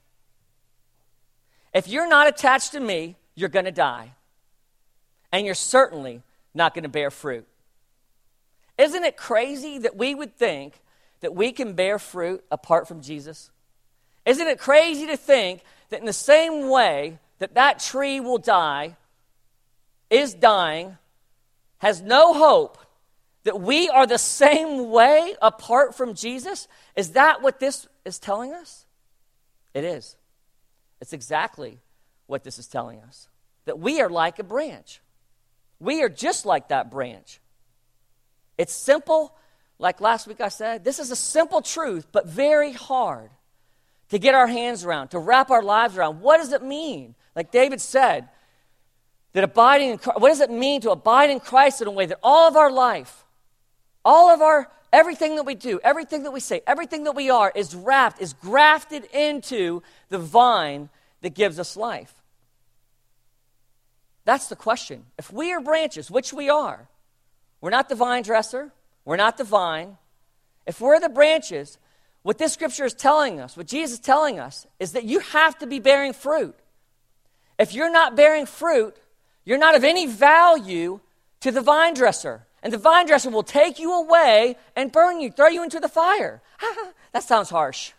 If 1.74 1.88
you're 1.88 2.08
not 2.08 2.26
attached 2.26 2.72
to 2.72 2.80
me, 2.80 3.16
you're 3.34 3.50
going 3.50 3.66
to 3.66 3.70
die. 3.70 4.14
And 5.30 5.44
you're 5.44 5.54
certainly 5.54 6.22
not 6.54 6.72
going 6.72 6.84
to 6.84 6.88
bear 6.88 7.10
fruit. 7.10 7.46
Isn't 8.78 9.04
it 9.04 9.18
crazy 9.18 9.76
that 9.80 9.94
we 9.94 10.14
would 10.14 10.34
think 10.38 10.80
that 11.20 11.34
we 11.34 11.52
can 11.52 11.74
bear 11.74 11.98
fruit 11.98 12.44
apart 12.50 12.86
from 12.88 13.00
Jesus? 13.00 13.50
Isn't 14.24 14.46
it 14.46 14.58
crazy 14.58 15.06
to 15.06 15.16
think 15.16 15.62
that 15.90 16.00
in 16.00 16.06
the 16.06 16.12
same 16.12 16.68
way 16.68 17.18
that 17.38 17.54
that 17.54 17.78
tree 17.78 18.20
will 18.20 18.38
die, 18.38 18.96
is 20.10 20.34
dying, 20.34 20.98
has 21.78 22.02
no 22.02 22.34
hope, 22.34 22.78
that 23.44 23.60
we 23.60 23.88
are 23.88 24.06
the 24.06 24.18
same 24.18 24.90
way 24.90 25.34
apart 25.40 25.94
from 25.94 26.14
Jesus? 26.14 26.68
Is 26.96 27.12
that 27.12 27.42
what 27.42 27.60
this 27.60 27.86
is 28.04 28.18
telling 28.18 28.52
us? 28.52 28.84
It 29.74 29.84
is. 29.84 30.16
It's 31.00 31.12
exactly 31.12 31.78
what 32.26 32.44
this 32.44 32.58
is 32.58 32.66
telling 32.66 33.00
us 33.00 33.28
that 33.64 33.78
we 33.78 34.00
are 34.00 34.08
like 34.08 34.38
a 34.38 34.44
branch. 34.44 35.00
We 35.78 36.02
are 36.02 36.08
just 36.08 36.46
like 36.46 36.68
that 36.68 36.90
branch. 36.90 37.40
It's 38.56 38.72
simple, 38.72 39.36
like 39.78 40.00
last 40.00 40.26
week 40.26 40.40
I 40.40 40.48
said, 40.48 40.84
this 40.84 40.98
is 40.98 41.10
a 41.10 41.16
simple 41.16 41.62
truth, 41.62 42.06
but 42.12 42.26
very 42.26 42.72
hard 42.72 43.30
to 44.10 44.18
get 44.18 44.34
our 44.34 44.46
hands 44.46 44.84
around, 44.84 45.08
to 45.08 45.18
wrap 45.18 45.50
our 45.50 45.62
lives 45.62 45.96
around. 45.96 46.20
What 46.20 46.38
does 46.38 46.52
it 46.52 46.62
mean? 46.62 47.14
Like 47.36 47.50
David 47.50 47.80
said, 47.80 48.28
that 49.34 49.44
abiding 49.44 49.90
in 49.90 49.98
Christ, 49.98 50.20
what 50.20 50.28
does 50.30 50.40
it 50.40 50.50
mean 50.50 50.80
to 50.80 50.90
abide 50.90 51.30
in 51.30 51.38
Christ 51.38 51.82
in 51.82 51.88
a 51.88 51.90
way 51.90 52.06
that 52.06 52.18
all 52.22 52.48
of 52.48 52.56
our 52.56 52.70
life 52.70 53.24
all 54.08 54.30
of 54.30 54.40
our, 54.40 54.70
everything 54.90 55.36
that 55.36 55.44
we 55.44 55.54
do, 55.54 55.78
everything 55.84 56.22
that 56.22 56.30
we 56.30 56.40
say, 56.40 56.62
everything 56.66 57.04
that 57.04 57.14
we 57.14 57.28
are 57.28 57.52
is 57.54 57.74
wrapped, 57.74 58.22
is 58.22 58.32
grafted 58.32 59.04
into 59.12 59.82
the 60.08 60.18
vine 60.18 60.88
that 61.20 61.34
gives 61.34 61.58
us 61.58 61.76
life. 61.76 62.14
That's 64.24 64.48
the 64.48 64.56
question. 64.56 65.04
If 65.18 65.30
we 65.30 65.52
are 65.52 65.60
branches, 65.60 66.10
which 66.10 66.32
we 66.32 66.48
are, 66.48 66.88
we're 67.60 67.68
not 67.68 67.90
the 67.90 67.94
vine 67.94 68.22
dresser, 68.22 68.72
we're 69.08 69.16
not 69.16 69.38
the 69.38 69.44
vine. 69.44 69.96
If 70.66 70.82
we're 70.82 71.00
the 71.00 71.08
branches, 71.08 71.78
what 72.20 72.36
this 72.36 72.52
scripture 72.52 72.84
is 72.84 72.92
telling 72.92 73.40
us, 73.40 73.56
what 73.56 73.66
Jesus 73.66 73.94
is 73.94 74.04
telling 74.04 74.38
us, 74.38 74.66
is 74.78 74.92
that 74.92 75.04
you 75.04 75.20
have 75.20 75.56
to 75.60 75.66
be 75.66 75.78
bearing 75.78 76.12
fruit. 76.12 76.54
If 77.58 77.72
you're 77.72 77.90
not 77.90 78.16
bearing 78.16 78.44
fruit, 78.44 78.98
you're 79.46 79.56
not 79.56 79.74
of 79.74 79.82
any 79.82 80.06
value 80.06 81.00
to 81.40 81.50
the 81.50 81.62
vine 81.62 81.94
dresser. 81.94 82.44
And 82.62 82.70
the 82.70 82.76
vine 82.76 83.06
dresser 83.06 83.30
will 83.30 83.42
take 83.42 83.78
you 83.78 83.94
away 83.94 84.58
and 84.76 84.92
burn 84.92 85.22
you, 85.22 85.30
throw 85.30 85.48
you 85.48 85.62
into 85.62 85.80
the 85.80 85.88
fire. 85.88 86.42
that 87.12 87.22
sounds 87.22 87.48
harsh. 87.48 87.92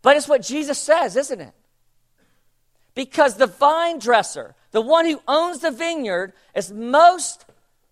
But 0.00 0.16
it's 0.16 0.28
what 0.28 0.40
Jesus 0.40 0.78
says, 0.78 1.14
isn't 1.14 1.42
it? 1.42 1.52
Because 2.94 3.36
the 3.36 3.48
vine 3.48 3.98
dresser, 3.98 4.54
the 4.70 4.80
one 4.80 5.04
who 5.04 5.20
owns 5.28 5.58
the 5.58 5.70
vineyard, 5.70 6.32
is 6.54 6.72
most 6.72 7.44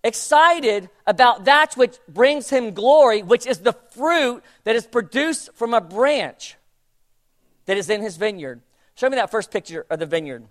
excited 0.04 0.88
about 1.06 1.46
that 1.46 1.74
which 1.74 1.96
brings 2.08 2.50
him 2.50 2.72
glory, 2.72 3.22
which 3.22 3.46
is 3.46 3.58
the 3.58 3.72
fruit 3.72 4.44
that 4.62 4.76
is 4.76 4.86
produced 4.86 5.50
from 5.54 5.74
a 5.74 5.80
branch 5.80 6.56
that 7.66 7.76
is 7.76 7.90
in 7.90 8.02
his 8.02 8.16
vineyard. 8.16 8.60
Show 8.94 9.08
me 9.08 9.16
that 9.16 9.30
first 9.30 9.50
picture 9.50 9.84
of 9.90 9.98
the 9.98 10.06
vineyard. 10.06 10.44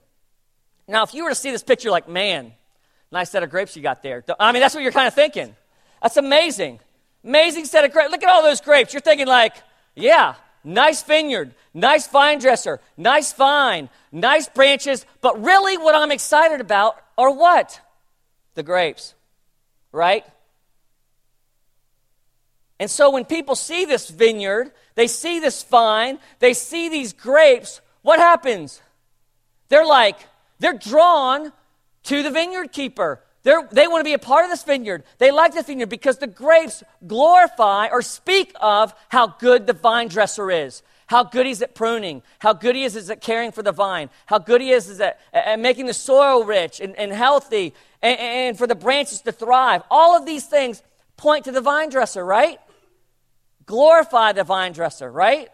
Now, 0.88 1.04
if 1.04 1.14
you 1.14 1.24
were 1.24 1.30
to 1.30 1.36
see 1.36 1.52
this 1.52 1.64
picture, 1.64 1.92
like, 1.92 2.10
man, 2.10 2.52
nice 3.12 3.30
set 3.30 3.44
of 3.44 3.50
grapes 3.50 3.76
you 3.78 3.82
got 3.82 4.04
there. 4.04 4.24
I 4.40 4.52
mean, 4.52 4.62
that's 4.62 4.76
what 4.76 4.84
you're 4.84 4.92
kind 4.92 5.08
of 5.08 5.14
thinking. 5.14 5.56
That's 6.02 6.18
amazing. 6.18 6.80
Amazing 7.24 7.66
set 7.66 7.86
of 7.86 7.94
grapes. 7.94 8.12
Look 8.12 8.24
at 8.24 8.30
all 8.30 8.44
those 8.44 8.60
grapes. 8.60 8.94
You're 8.94 9.02
thinking, 9.02 9.28
like, 9.28 9.56
yeah, 9.96 10.36
nice 10.64 11.04
vineyard, 11.04 11.54
nice 11.74 12.08
vine 12.08 12.40
dresser, 12.40 12.82
nice 12.98 13.32
vine, 13.34 13.90
nice 14.12 14.50
branches. 14.50 15.06
But 15.22 15.42
really, 15.42 15.78
what 15.78 15.96
I'm 15.96 16.12
excited 16.12 16.60
about 16.60 16.98
are 17.18 17.32
what? 17.32 17.80
The 18.56 18.64
grapes, 18.64 19.16
right? 19.94 20.26
And 22.80 22.92
so 22.92 23.12
when 23.12 23.24
people 23.24 23.56
see 23.56 23.86
this 23.86 24.10
vineyard, 24.10 24.72
they 24.96 25.08
see 25.08 25.40
this 25.40 25.64
vine, 25.64 26.20
they 26.40 26.54
see 26.54 26.90
these 26.90 27.14
grapes, 27.14 27.80
what 28.02 28.20
happens? 28.20 28.82
They're 29.70 29.86
like, 29.86 30.18
they're 30.60 30.78
drawn 30.78 31.54
to 32.04 32.24
the 32.24 32.30
vineyard 32.30 32.74
keeper. 32.74 33.22
They're, 33.44 33.68
they 33.72 33.88
want 33.88 34.02
to 34.02 34.04
be 34.04 34.14
a 34.14 34.20
part 34.20 34.44
of 34.46 34.52
this 34.52 34.64
vineyard. 34.64 35.04
They 35.18 35.32
like 35.32 35.54
the 35.54 35.64
vineyard 35.64 35.88
because 35.88 36.18
the 36.18 36.28
grapes 36.28 36.84
glorify 37.06 37.88
or 37.88 38.02
speak 38.02 38.54
of 38.60 38.94
how 39.10 39.28
good 39.28 39.68
the 39.68 39.74
vine 39.74 40.08
dresser 40.08 40.50
is, 40.52 40.82
how 41.08 41.24
good 41.24 41.46
he's 41.46 41.62
at 41.62 41.76
pruning, 41.76 42.22
how 42.40 42.54
good 42.54 42.76
he 42.76 42.84
is, 42.84 42.96
is 42.96 43.10
at 43.10 43.22
caring 43.22 43.52
for 43.52 43.62
the 43.62 43.72
vine, 43.72 44.10
how 44.26 44.40
good 44.40 44.62
he 44.62 44.72
is, 44.72 44.90
is 44.90 45.02
at, 45.02 45.20
at 45.34 45.60
making 45.60 45.86
the 45.86 45.94
soil 45.94 46.44
rich 46.44 46.80
and, 46.80 46.96
and 46.96 47.12
healthy, 47.12 47.74
and, 48.04 48.20
and 48.20 48.58
for 48.58 48.68
the 48.68 48.76
branches 48.76 49.22
to 49.22 49.32
thrive. 49.32 49.82
All 49.90 50.16
of 50.16 50.26
these 50.26 50.46
things 50.46 50.84
point 51.18 51.46
to 51.46 51.52
the 51.52 51.62
vine 51.62 51.90
dresser, 51.90 52.24
right? 52.24 52.60
Glorify 53.66 54.34
the 54.34 54.44
vine 54.44 54.74
dresser, 54.74 55.10
right? 55.10 55.50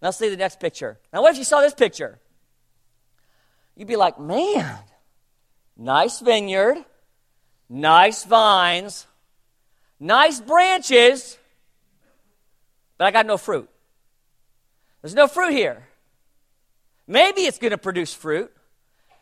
Now, 0.00 0.10
see 0.10 0.28
the 0.28 0.36
next 0.36 0.60
picture. 0.60 0.98
Now, 1.12 1.22
what 1.22 1.32
if 1.32 1.38
you 1.38 1.44
saw 1.44 1.60
this 1.60 1.74
picture? 1.74 2.18
You'd 3.74 3.88
be 3.88 3.96
like, 3.96 4.20
man, 4.20 4.78
nice 5.76 6.20
vineyard, 6.20 6.76
nice 7.68 8.24
vines, 8.24 9.06
nice 9.98 10.40
branches, 10.40 11.36
but 12.96 13.06
I 13.06 13.10
got 13.10 13.26
no 13.26 13.36
fruit. 13.36 13.68
There's 15.02 15.14
no 15.14 15.26
fruit 15.26 15.52
here. 15.52 15.82
Maybe 17.06 17.42
it's 17.42 17.58
going 17.58 17.72
to 17.72 17.78
produce 17.78 18.14
fruit. 18.14 18.52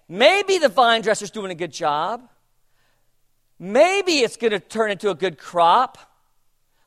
Maybe 0.08 0.58
the 0.58 0.68
vine 0.68 1.02
dresser's 1.02 1.30
doing 1.30 1.50
a 1.50 1.54
good 1.54 1.72
job. 1.72 2.28
Maybe 3.58 4.18
it's 4.18 4.36
going 4.36 4.50
to 4.50 4.60
turn 4.60 4.90
into 4.90 5.10
a 5.10 5.14
good 5.14 5.38
crop. 5.38 5.98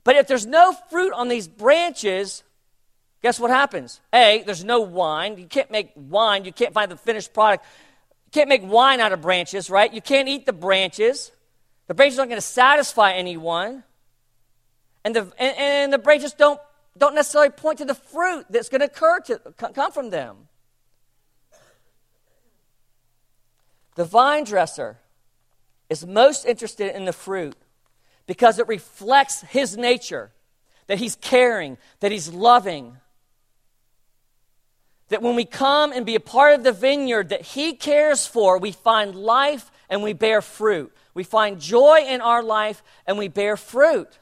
But 0.04 0.16
if 0.18 0.28
there's 0.28 0.46
no 0.46 0.74
fruit 0.90 1.14
on 1.14 1.30
these 1.30 1.48
branches, 1.48 2.44
guess 3.24 3.40
what 3.40 3.50
happens? 3.50 4.02
A, 4.14 4.44
there's 4.46 4.64
no 4.64 4.82
wine. 4.82 5.38
You 5.38 5.48
can't 5.48 5.72
make 5.72 5.92
wine. 5.96 6.46
You 6.46 6.52
can't 6.52 6.74
find 6.74 6.92
the 6.92 6.98
finished 6.98 7.34
product. 7.34 7.66
You 8.26 8.32
can't 8.32 8.50
make 8.50 8.62
wine 8.64 9.00
out 9.00 9.14
of 9.14 9.22
branches, 9.22 9.70
right? 9.70 9.92
You 9.92 10.02
can't 10.02 10.28
eat 10.28 10.46
the 10.46 10.54
branches. 10.54 11.32
The 11.88 11.94
branches 11.94 12.20
aren't 12.20 12.30
going 12.30 12.42
to 12.42 12.48
satisfy 12.48 13.14
anyone. 13.14 13.84
And 15.04 15.16
the, 15.16 15.22
and, 15.38 15.58
and 15.58 15.94
the 15.94 15.98
branches 15.98 16.34
don't, 16.34 16.60
don't 16.98 17.16
necessarily 17.16 17.52
point 17.52 17.78
to 17.78 17.86
the 17.86 17.96
fruit 17.96 18.46
that's 18.50 18.70
going 18.70 18.82
to 18.82 18.88
occur 18.88 19.20
to 19.22 19.40
come 19.74 19.92
from 19.92 20.10
them. 20.10 20.48
The 23.96 24.06
vine 24.06 24.44
dresser 24.44 25.00
is 25.90 26.06
most 26.06 26.46
interested 26.46 26.96
in 26.96 27.06
the 27.06 27.14
fruit 27.14 27.56
because 28.28 28.60
it 28.60 28.68
reflects 28.68 29.42
his 29.42 29.78
nature 29.78 30.32
that 30.88 31.00
he's 31.00 31.16
caring, 31.16 31.78
that 32.00 32.12
he's 32.12 32.32
loving. 32.32 32.98
That 35.10 35.22
when 35.22 35.36
we 35.36 35.46
come 35.46 35.92
and 35.92 36.06
be 36.06 36.16
a 36.16 36.20
part 36.20 36.56
of 36.56 36.64
the 36.64 36.72
vineyard 36.72 37.30
that 37.30 37.42
he 37.42 37.74
cares 37.74 38.26
for, 38.26 38.58
we 38.58 38.72
find 38.72 39.16
life 39.16 39.72
and 39.90 40.04
we 40.04 40.14
bear 40.14 40.42
fruit. 40.42 40.92
We 41.14 41.24
find 41.24 41.60
joy 41.60 42.04
in 42.08 42.22
our 42.22 42.44
life 42.44 42.84
and 43.06 43.18
we 43.18 43.28
bear 43.28 43.56
fruit. 43.56 44.20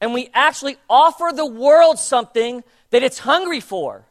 And 0.00 0.14
we 0.14 0.30
actually 0.32 0.76
offer 0.88 1.32
the 1.34 1.46
world 1.46 1.98
something 1.98 2.62
that 2.90 3.02
it's 3.02 3.18
hungry 3.18 3.60
for. 3.60 4.07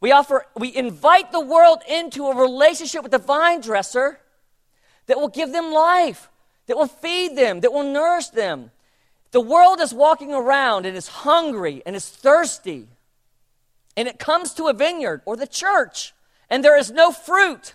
We 0.00 0.12
offer, 0.12 0.46
we 0.56 0.74
invite 0.74 1.32
the 1.32 1.40
world 1.40 1.82
into 1.88 2.26
a 2.26 2.36
relationship 2.36 3.02
with 3.02 3.12
the 3.12 3.18
vine 3.18 3.60
dresser 3.60 4.20
that 5.06 5.18
will 5.18 5.28
give 5.28 5.52
them 5.52 5.72
life, 5.72 6.28
that 6.66 6.76
will 6.76 6.86
feed 6.86 7.36
them, 7.36 7.60
that 7.60 7.72
will 7.72 7.90
nourish 7.90 8.28
them. 8.28 8.70
The 9.32 9.40
world 9.40 9.80
is 9.80 9.92
walking 9.92 10.32
around 10.32 10.86
and 10.86 10.96
is 10.96 11.08
hungry 11.08 11.82
and 11.84 11.96
is 11.96 12.08
thirsty, 12.08 12.86
and 13.96 14.06
it 14.06 14.18
comes 14.18 14.54
to 14.54 14.68
a 14.68 14.72
vineyard 14.72 15.22
or 15.24 15.36
the 15.36 15.46
church, 15.46 16.14
and 16.48 16.64
there 16.64 16.78
is 16.78 16.90
no 16.90 17.10
fruit. 17.10 17.74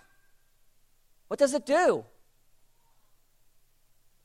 What 1.27 1.39
does 1.39 1.53
it 1.53 1.65
do? 1.65 2.05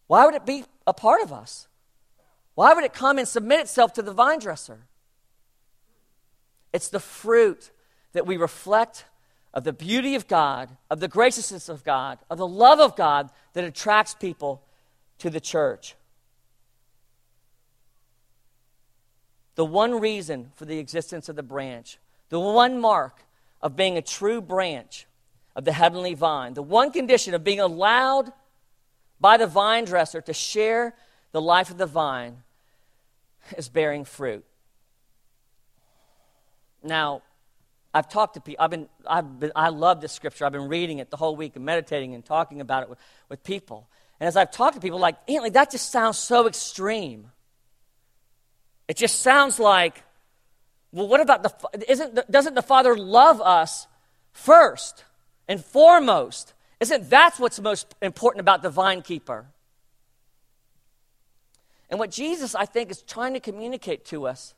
Why 0.07 0.25
would 0.25 0.35
it 0.35 0.47
be 0.47 0.65
a 0.87 0.95
part 0.95 1.23
of 1.23 1.33
us? 1.33 1.67
Why 2.55 2.75
would 2.75 2.85
it 2.85 2.93
come 2.93 3.19
and 3.19 3.29
submit 3.29 3.61
itself 3.61 3.93
to 3.95 4.03
the 4.03 4.13
vine 4.13 4.39
dresser? 4.39 4.87
It's 6.73 6.89
the 6.89 7.01
fruit 7.01 7.71
that 8.19 8.27
we 8.27 8.37
reflect 8.37 9.05
of 9.55 9.63
the 9.63 9.73
beauty 9.73 10.17
of 10.17 10.27
God, 10.27 10.71
of 10.91 10.99
the 10.99 11.07
graciousness 11.07 11.69
of 11.69 11.85
God, 11.85 12.19
of 12.29 12.37
the 12.37 12.49
love 12.49 12.81
of 12.81 12.97
God 12.97 13.31
that 13.53 13.63
attracts 13.63 14.13
people 14.13 14.61
to 15.19 15.31
the 15.31 15.39
church. 15.39 15.95
The 19.55 19.65
one 19.65 20.01
reason 20.01 20.51
for 20.57 20.65
the 20.65 20.81
existence 20.81 21.29
of 21.29 21.37
the 21.37 21.45
branch, 21.45 21.99
the 22.29 22.41
one 22.41 22.81
mark 22.81 23.23
of 23.63 23.77
being 23.77 23.97
a 23.97 24.03
true 24.03 24.41
branch 24.41 25.07
of 25.55 25.65
the 25.65 25.73
heavenly 25.73 26.15
vine, 26.15 26.55
the 26.55 26.61
one 26.63 26.91
condition 26.91 27.35
of 27.35 27.45
being 27.45 27.61
allowed 27.61 28.33
by 29.21 29.37
the 29.37 29.47
vine 29.47 29.85
dresser 29.85 30.21
to 30.23 30.33
share 30.33 30.97
the 31.31 31.41
life 31.41 31.71
of 31.71 31.79
the 31.79 31.87
vine 31.87 32.39
is 33.57 33.69
bearing 33.69 34.05
fruit. 34.05 34.45
Now, 36.83 37.23
I've 37.95 38.09
talked 38.09 38.35
to 38.35 38.41
people. 38.41 38.63
I've 38.63 38.71
been, 38.71 38.89
I've 39.07 39.41
been, 39.41 39.53
I 39.57 39.71
love 39.71 40.01
this 40.01 40.13
scripture. 40.13 40.45
I've 40.45 40.53
been 40.53 40.69
reading 40.69 40.99
it 40.99 41.11
the 41.11 41.17
whole 41.17 41.37
week 41.37 41.57
and 41.57 41.65
meditating 41.65 42.15
and 42.15 42.25
talking 42.25 42.61
about 42.61 42.83
it 42.83 42.91
with, 42.91 42.99
with 43.29 43.43
people. 43.43 43.89
And 44.21 44.29
as 44.29 44.37
I've 44.37 44.51
talked 44.51 44.75
to 44.75 44.81
people, 44.81 44.99
like, 44.99 45.17
Antley, 45.29 45.51
that 45.51 45.71
just 45.71 45.91
sounds 45.91 46.19
so 46.19 46.47
extreme. 46.47 47.31
It 48.89 48.97
just 48.97 49.21
sounds 49.21 49.59
like, 49.59 50.03
well, 50.93 51.09
what 51.09 51.21
about 51.21 51.43
the, 51.43 51.85
isn't, 51.89 52.31
doesn't 52.31 52.55
the 52.55 52.63
Father 52.63 52.97
love 52.97 53.41
us 53.41 53.87
first 54.33 55.05
and 55.47 55.65
foremost? 55.65 56.55
Isn't 56.81 57.11
that 57.11 57.35
what's 57.39 57.61
most 57.61 57.95
important 58.03 58.41
about 58.41 58.63
the 58.63 58.71
vine 58.71 59.03
keeper? 59.03 59.47
And 61.91 61.99
what 61.99 62.11
Jesus, 62.11 62.55
I 62.55 62.65
think, 62.67 62.91
is 62.91 63.03
trying 63.03 63.35
to 63.35 63.41
communicate 63.41 64.05
to 64.07 64.27
us 64.27 64.55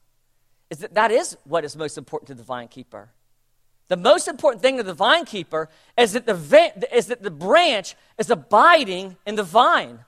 is 0.69 0.79
that 0.79 0.95
that 0.95 1.11
is 1.11 1.37
what 1.45 1.65
is 1.65 1.77
most 1.77 1.99
important 1.99 2.29
to 2.29 2.35
the 2.35 2.43
vine 2.43 2.69
keeper. 2.69 3.11
The 3.91 3.97
most 3.97 4.29
important 4.29 4.63
thing 4.63 4.77
to 4.77 4.85
the 4.85 4.95
vine 4.95 5.25
keeper 5.25 5.69
is 5.99 6.13
that 6.13 6.25
the, 6.25 6.87
is 6.97 7.07
that 7.07 7.25
the 7.25 7.31
branch 7.31 7.97
is 8.19 8.31
abiding 8.31 9.17
in 9.27 9.35
the 9.35 9.43
vine. 9.43 9.99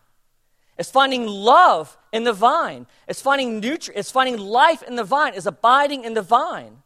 It's 0.78 0.88
finding 0.88 1.26
love 1.26 1.98
in 2.12 2.22
the 2.22 2.32
vine. 2.32 2.86
It's 3.08 3.20
finding 3.20 3.60
It's 3.64 4.12
finding 4.12 4.38
life 4.38 4.84
in 4.84 4.94
the 4.94 5.02
vine. 5.02 5.32
It's 5.34 5.46
abiding 5.46 6.04
in 6.04 6.14
the 6.14 6.22
vine. 6.22 6.76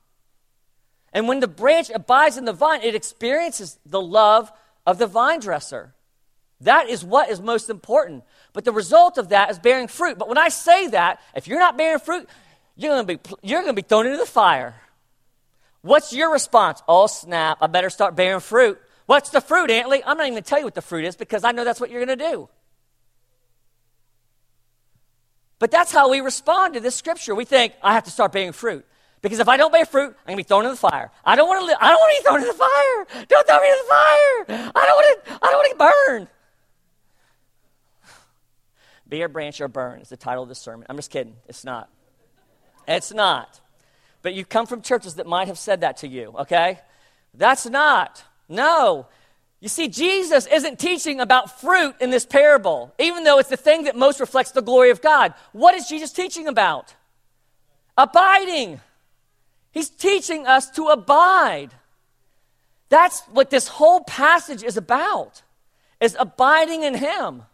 And 1.12 1.28
when 1.28 1.40
the 1.40 1.48
branch 1.48 1.90
abides 1.94 2.38
in 2.38 2.46
the 2.46 2.54
vine, 2.54 2.80
it 2.80 2.94
experiences 2.94 3.78
the 3.84 4.00
love 4.00 4.50
of 4.86 4.96
the 4.96 5.06
vine 5.06 5.40
dresser. 5.40 5.92
That 6.62 6.88
is 6.88 7.04
what 7.04 7.28
is 7.28 7.42
most 7.42 7.68
important. 7.68 8.24
But 8.54 8.64
the 8.64 8.72
result 8.72 9.18
of 9.18 9.28
that 9.28 9.50
is 9.50 9.58
bearing 9.58 9.88
fruit. 9.88 10.16
But 10.16 10.30
when 10.30 10.38
I 10.38 10.48
say 10.48 10.86
that, 10.88 11.20
if 11.34 11.46
you're 11.46 11.60
not 11.60 11.76
bearing 11.76 12.00
fruit, 12.00 12.26
you're 12.74 12.90
going 12.90 13.06
to 13.66 13.72
be 13.74 13.82
thrown 13.82 14.06
into 14.06 14.16
the 14.16 14.24
fire. 14.24 14.74
What's 15.86 16.12
your 16.12 16.32
response? 16.32 16.82
Oh, 16.88 17.06
snap, 17.06 17.58
I 17.60 17.68
better 17.68 17.90
start 17.90 18.16
bearing 18.16 18.40
fruit. 18.40 18.80
What's 19.06 19.30
the 19.30 19.40
fruit, 19.40 19.70
Antley? 19.70 20.02
I'm 20.02 20.16
not 20.16 20.24
even 20.24 20.32
going 20.32 20.42
to 20.42 20.48
tell 20.48 20.58
you 20.58 20.64
what 20.64 20.74
the 20.74 20.82
fruit 20.82 21.04
is 21.04 21.14
because 21.14 21.44
I 21.44 21.52
know 21.52 21.64
that's 21.64 21.80
what 21.80 21.90
you're 21.90 22.04
going 22.04 22.18
to 22.18 22.24
do. 22.32 22.48
But 25.60 25.70
that's 25.70 25.92
how 25.92 26.10
we 26.10 26.20
respond 26.20 26.74
to 26.74 26.80
this 26.80 26.96
scripture. 26.96 27.36
We 27.36 27.44
think, 27.44 27.72
I 27.82 27.94
have 27.94 28.02
to 28.04 28.10
start 28.10 28.32
bearing 28.32 28.50
fruit. 28.50 28.84
Because 29.22 29.38
if 29.38 29.48
I 29.48 29.56
don't 29.56 29.72
bear 29.72 29.86
fruit, 29.86 30.08
I'm 30.26 30.34
going 30.34 30.36
to 30.38 30.44
be 30.44 30.48
thrown 30.48 30.64
in 30.64 30.72
the 30.72 30.76
fire. 30.76 31.12
I 31.24 31.36
don't 31.36 31.48
want 31.48 31.60
to 31.60 31.66
live, 31.66 31.78
I 31.80 31.90
don't 31.90 32.00
want 32.00 32.16
to 32.16 32.22
be 32.22 32.28
thrown 32.28 32.40
in 32.42 32.48
the 32.48 32.54
fire. 32.54 33.24
Don't 33.28 33.46
throw 33.46 33.60
me 33.60 33.68
in 33.68 33.76
the 33.78 33.88
fire. 33.88 34.72
I 34.74 34.86
don't 34.86 34.96
want 34.96 35.24
to, 35.24 35.32
I 35.34 35.50
don't 35.50 35.56
want 35.56 35.70
to 35.70 35.76
get 35.76 36.08
burned. 36.08 36.28
Bear, 39.06 39.28
branch, 39.28 39.60
or 39.60 39.68
burn 39.68 40.00
is 40.00 40.08
the 40.08 40.16
title 40.16 40.42
of 40.42 40.48
this 40.48 40.58
sermon. 40.58 40.84
I'm 40.90 40.96
just 40.96 41.12
kidding. 41.12 41.36
It's 41.46 41.64
not. 41.64 41.88
It's 42.88 43.14
not. 43.14 43.60
But 44.26 44.34
you 44.34 44.44
come 44.44 44.66
from 44.66 44.82
churches 44.82 45.14
that 45.14 45.28
might 45.28 45.46
have 45.46 45.56
said 45.56 45.82
that 45.82 45.98
to 45.98 46.08
you, 46.08 46.34
okay? 46.36 46.80
That's 47.32 47.64
not. 47.64 48.24
No. 48.48 49.06
You 49.60 49.68
see, 49.68 49.86
Jesus 49.86 50.48
isn't 50.48 50.80
teaching 50.80 51.20
about 51.20 51.60
fruit 51.60 51.94
in 52.00 52.10
this 52.10 52.26
parable, 52.26 52.92
even 52.98 53.22
though 53.22 53.38
it's 53.38 53.50
the 53.50 53.56
thing 53.56 53.84
that 53.84 53.94
most 53.94 54.18
reflects 54.18 54.50
the 54.50 54.62
glory 54.62 54.90
of 54.90 55.00
God. 55.00 55.32
What 55.52 55.76
is 55.76 55.86
Jesus 55.86 56.10
teaching 56.10 56.48
about? 56.48 56.92
Abiding. 57.96 58.80
He's 59.70 59.90
teaching 59.90 60.44
us 60.44 60.72
to 60.72 60.88
abide. 60.88 61.68
That's 62.88 63.20
what 63.26 63.50
this 63.50 63.68
whole 63.68 64.00
passage 64.00 64.64
is 64.64 64.76
about, 64.76 65.42
is 66.00 66.16
abiding 66.18 66.82
in 66.82 66.96
him. 66.96 67.44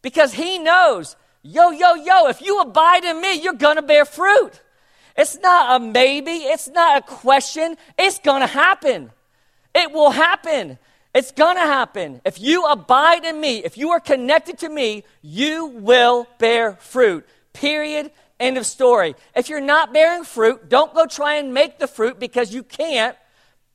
Because 0.00 0.32
he 0.32 0.58
knows, 0.58 1.16
yo, 1.42 1.70
yo, 1.70 1.96
yo, 1.96 2.28
if 2.28 2.40
you 2.40 2.62
abide 2.62 3.04
in 3.04 3.20
me, 3.20 3.34
you're 3.34 3.52
going 3.52 3.76
to 3.76 3.82
bear 3.82 4.06
fruit. 4.06 4.58
It's 5.16 5.38
not 5.38 5.80
a 5.80 5.84
maybe, 5.84 6.30
it's 6.30 6.68
not 6.68 6.98
a 6.98 7.02
question, 7.02 7.76
it's 7.98 8.18
going 8.18 8.40
to 8.40 8.46
happen. 8.46 9.10
It 9.74 9.92
will 9.92 10.10
happen. 10.10 10.78
It's 11.14 11.32
going 11.32 11.56
to 11.56 11.62
happen. 11.62 12.20
If 12.24 12.40
you 12.40 12.66
abide 12.66 13.24
in 13.24 13.40
me, 13.40 13.64
if 13.64 13.76
you 13.76 13.90
are 13.90 14.00
connected 14.00 14.58
to 14.58 14.68
me, 14.68 15.04
you 15.22 15.66
will 15.66 16.26
bear 16.38 16.74
fruit. 16.74 17.26
Period. 17.52 18.10
End 18.38 18.56
of 18.56 18.64
story. 18.64 19.16
If 19.34 19.48
you're 19.48 19.60
not 19.60 19.92
bearing 19.92 20.24
fruit, 20.24 20.68
don't 20.68 20.94
go 20.94 21.06
try 21.06 21.34
and 21.34 21.52
make 21.52 21.78
the 21.78 21.86
fruit 21.86 22.18
because 22.18 22.54
you 22.54 22.62
can't. 22.62 23.16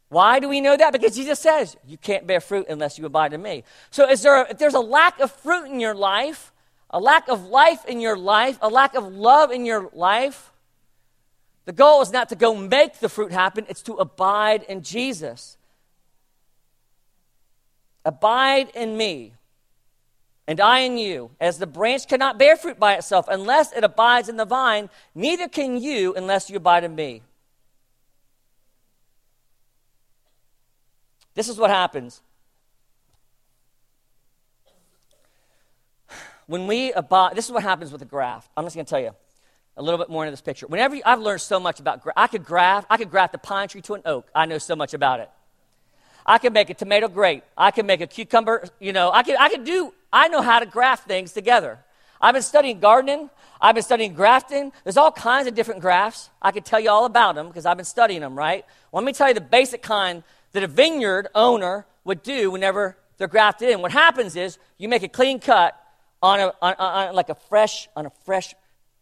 Why 0.09 0.39
do 0.39 0.47
we 0.47 0.61
know 0.61 0.77
that? 0.77 0.93
Because 0.93 1.15
Jesus 1.15 1.39
says 1.39 1.75
you 1.85 1.97
can't 1.97 2.25
bear 2.25 2.39
fruit 2.39 2.67
unless 2.69 2.97
you 2.97 3.05
abide 3.05 3.33
in 3.33 3.41
me. 3.41 3.63
So 3.91 4.09
is 4.09 4.23
there 4.23 4.43
a, 4.43 4.51
if 4.51 4.57
there's 4.57 4.73
a 4.73 4.79
lack 4.79 5.19
of 5.19 5.31
fruit 5.31 5.65
in 5.65 5.79
your 5.79 5.93
life, 5.93 6.53
a 6.89 6.99
lack 6.99 7.27
of 7.27 7.45
life 7.47 7.85
in 7.85 7.99
your 7.99 8.17
life, 8.17 8.57
a 8.61 8.69
lack 8.69 8.95
of 8.95 9.13
love 9.13 9.51
in 9.51 9.65
your 9.65 9.89
life, 9.93 10.51
the 11.65 11.73
goal 11.73 12.01
is 12.01 12.11
not 12.11 12.29
to 12.29 12.35
go 12.35 12.55
make 12.55 12.99
the 12.99 13.09
fruit 13.09 13.31
happen, 13.31 13.65
it's 13.67 13.81
to 13.83 13.93
abide 13.93 14.63
in 14.63 14.83
Jesus. 14.83 15.57
Abide 18.05 18.69
in 18.75 18.95
me, 18.97 19.33
and 20.47 20.61
I 20.61 20.79
in 20.79 20.97
you. 20.97 21.31
As 21.41 21.57
the 21.57 21.65
branch 21.65 22.07
cannot 22.07 22.37
bear 22.37 22.55
fruit 22.55 22.79
by 22.79 22.93
itself 22.93 23.25
unless 23.27 23.73
it 23.73 23.83
abides 23.83 24.29
in 24.29 24.37
the 24.37 24.45
vine, 24.45 24.89
neither 25.15 25.47
can 25.47 25.81
you 25.81 26.13
unless 26.13 26.49
you 26.49 26.57
abide 26.57 26.83
in 26.83 26.93
me. 26.93 27.23
This 31.33 31.49
is 31.49 31.57
what 31.57 31.71
happens. 31.71 32.21
When 36.45 36.67
we 36.67 36.93
abide, 36.93 37.35
this 37.35 37.45
is 37.45 37.51
what 37.51 37.63
happens 37.63 37.91
with 37.91 38.03
a 38.03 38.05
graft. 38.05 38.51
I'm 38.55 38.65
just 38.65 38.75
going 38.75 38.85
to 38.85 38.89
tell 38.89 38.99
you 38.99 39.15
a 39.77 39.81
little 39.81 39.97
bit 39.97 40.09
more 40.09 40.23
into 40.23 40.31
this 40.31 40.41
picture. 40.41 40.67
Whenever 40.67 40.95
you, 40.95 41.01
I've 41.05 41.19
learned 41.19 41.41
so 41.41 41.59
much 41.59 41.79
about 41.79 42.01
I 42.15 42.27
could 42.27 42.45
graft, 42.45 42.87
I 42.89 42.97
could 42.97 43.11
graft 43.11 43.35
a 43.35 43.37
pine 43.37 43.67
tree 43.67 43.81
to 43.81 43.93
an 43.95 44.01
oak. 44.05 44.29
I 44.33 44.45
know 44.45 44.57
so 44.57 44.75
much 44.75 44.93
about 44.93 45.19
it. 45.19 45.29
I 46.25 46.37
can 46.39 46.53
make 46.53 46.69
a 46.69 46.73
tomato 46.73 47.07
grape. 47.07 47.43
I 47.57 47.71
can 47.71 47.85
make 47.85 48.01
a 48.01 48.07
cucumber. 48.07 48.67
You 48.79 48.93
know, 48.93 49.11
I 49.11 49.23
can, 49.23 49.37
I 49.39 49.49
can 49.49 49.63
do, 49.63 49.93
I 50.11 50.27
know 50.27 50.41
how 50.41 50.59
to 50.59 50.65
graft 50.65 51.07
things 51.07 51.33
together. 51.33 51.79
I've 52.19 52.33
been 52.33 52.41
studying 52.41 52.79
gardening. 52.79 53.29
I've 53.61 53.75
been 53.75 53.83
studying 53.83 54.13
grafting. 54.13 54.71
There's 54.83 54.97
all 54.97 55.11
kinds 55.11 55.47
of 55.47 55.53
different 55.53 55.81
grafts. 55.81 56.29
I 56.41 56.51
could 56.51 56.65
tell 56.65 56.79
you 56.79 56.89
all 56.89 57.05
about 57.05 57.35
them 57.35 57.47
because 57.47 57.65
I've 57.65 57.77
been 57.77 57.85
studying 57.85 58.21
them, 58.21 58.35
right? 58.35 58.65
Well, 58.91 59.03
let 59.03 59.05
me 59.05 59.13
tell 59.13 59.27
you 59.27 59.33
the 59.33 59.41
basic 59.41 59.83
kind 59.83 60.23
that 60.53 60.63
a 60.63 60.67
vineyard 60.67 61.27
owner 61.35 61.85
would 62.03 62.23
do 62.23 62.49
whenever 62.49 62.97
they're 63.17 63.27
grafted 63.27 63.69
in. 63.69 63.81
What 63.81 63.91
happens 63.91 64.35
is 64.35 64.57
you 64.77 64.89
make 64.89 65.03
a 65.03 65.07
clean 65.07 65.39
cut 65.39 65.79
on 66.21 66.39
a, 66.39 66.53
on, 66.61 66.73
on, 66.75 67.15
like 67.15 67.29
a 67.29 67.35
fresh, 67.35 67.87
on 67.95 68.05
a 68.05 68.11
fresh 68.23 68.55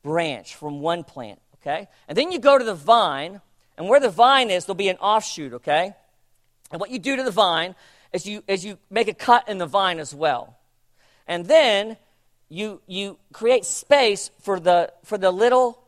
branch 0.04 0.56
from 0.56 0.82
one 0.82 1.04
plant, 1.04 1.40
okay? 1.56 1.88
And 2.08 2.18
then 2.18 2.32
you 2.32 2.40
go 2.40 2.58
to 2.58 2.64
the 2.64 2.76
vine, 2.76 3.42
and 3.78 3.90
where 3.90 4.00
the 4.00 4.10
vine 4.10 4.52
is, 4.52 4.66
there'll 4.66 4.76
be 4.76 4.90
an 4.90 4.98
offshoot, 4.98 5.54
okay? 5.54 5.94
And 6.72 6.80
what 6.80 6.90
you 6.90 7.00
do 7.00 7.16
to 7.16 7.24
the 7.24 7.32
vine 7.32 7.76
is 8.12 8.26
you, 8.26 8.44
is 8.48 8.64
you 8.64 8.78
make 8.92 9.08
a 9.08 9.14
cut 9.14 9.50
in 9.50 9.58
the 9.58 9.66
vine 9.66 10.00
as 10.00 10.14
well. 10.14 10.58
And 11.28 11.46
then 11.46 11.98
you, 12.50 12.82
you 12.86 13.18
create 13.32 13.66
space 13.66 14.30
for 14.42 14.60
the, 14.60 14.92
for 15.04 15.18
the 15.18 15.32
little, 15.32 15.80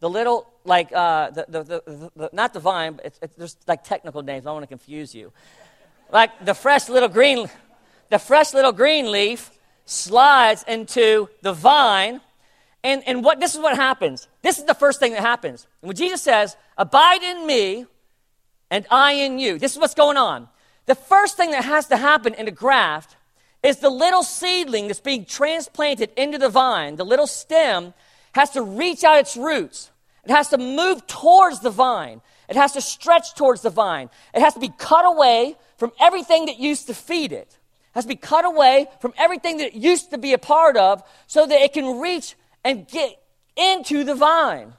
the 0.00 0.08
little, 0.08 0.46
like, 0.64 0.92
uh, 0.92 1.30
the, 1.30 1.44
the, 1.48 1.62
the, 1.62 2.10
the, 2.16 2.30
not 2.32 2.54
the 2.54 2.60
vine, 2.60 2.94
but 2.94 3.06
it's, 3.06 3.18
it's, 3.20 3.34
there's 3.34 3.56
like 3.66 3.84
technical 3.84 4.22
names. 4.22 4.46
I 4.46 4.48
don't 4.48 4.54
want 4.54 4.64
to 4.64 4.68
confuse 4.68 5.14
you. 5.14 5.32
Like 6.10 6.44
the 6.44 6.54
fresh 6.54 6.88
little 6.88 7.08
green, 7.08 7.48
the 8.08 8.18
fresh 8.18 8.54
little 8.54 8.72
green 8.72 9.10
leaf 9.10 9.50
slides 9.84 10.64
into 10.68 11.28
the 11.42 11.52
vine. 11.52 12.20
And, 12.84 13.02
and 13.08 13.24
what, 13.24 13.40
this 13.40 13.54
is 13.54 13.60
what 13.60 13.74
happens. 13.74 14.28
This 14.42 14.58
is 14.58 14.64
the 14.64 14.74
first 14.74 15.00
thing 15.00 15.12
that 15.14 15.22
happens. 15.22 15.66
When 15.80 15.96
Jesus 15.96 16.22
says, 16.22 16.56
Abide 16.76 17.22
in 17.22 17.46
me, 17.46 17.86
and 18.70 18.86
I 18.90 19.12
in 19.12 19.38
you. 19.38 19.58
This 19.58 19.72
is 19.72 19.78
what's 19.78 19.94
going 19.94 20.16
on. 20.16 20.48
The 20.86 20.94
first 20.94 21.36
thing 21.36 21.52
that 21.52 21.64
has 21.64 21.86
to 21.88 21.96
happen 21.96 22.34
in 22.34 22.48
a 22.48 22.50
graft 22.50 23.16
is 23.62 23.78
the 23.78 23.88
little 23.88 24.22
seedling 24.22 24.88
that's 24.88 25.00
being 25.00 25.24
transplanted 25.24 26.10
into 26.16 26.38
the 26.38 26.48
vine, 26.48 26.96
the 26.96 27.04
little 27.04 27.26
stem, 27.26 27.94
has 28.32 28.50
to 28.50 28.62
reach 28.62 29.04
out 29.04 29.18
its 29.18 29.36
roots. 29.36 29.90
It 30.24 30.30
has 30.30 30.48
to 30.48 30.58
move 30.58 31.06
towards 31.06 31.60
the 31.60 31.70
vine. 31.70 32.20
It 32.48 32.56
has 32.56 32.72
to 32.72 32.80
stretch 32.80 33.34
towards 33.34 33.62
the 33.62 33.70
vine. 33.70 34.10
It 34.34 34.40
has 34.40 34.54
to 34.54 34.60
be 34.60 34.72
cut 34.76 35.06
away 35.06 35.56
from 35.78 35.92
everything 36.00 36.46
that 36.46 36.58
used 36.58 36.88
to 36.88 36.94
feed 36.94 37.32
it. 37.32 37.48
It 37.48 37.94
has 37.94 38.04
to 38.04 38.08
be 38.08 38.16
cut 38.16 38.44
away 38.44 38.86
from 39.00 39.14
everything 39.16 39.58
that 39.58 39.68
it 39.68 39.74
used 39.74 40.10
to 40.10 40.18
be 40.18 40.32
a 40.32 40.38
part 40.38 40.76
of 40.76 41.02
so 41.26 41.46
that 41.46 41.60
it 41.60 41.72
can 41.72 42.00
reach 42.00 42.34
and 42.64 42.88
get 42.88 43.20
into 43.56 44.04
the 44.04 44.14
vine. 44.14 44.72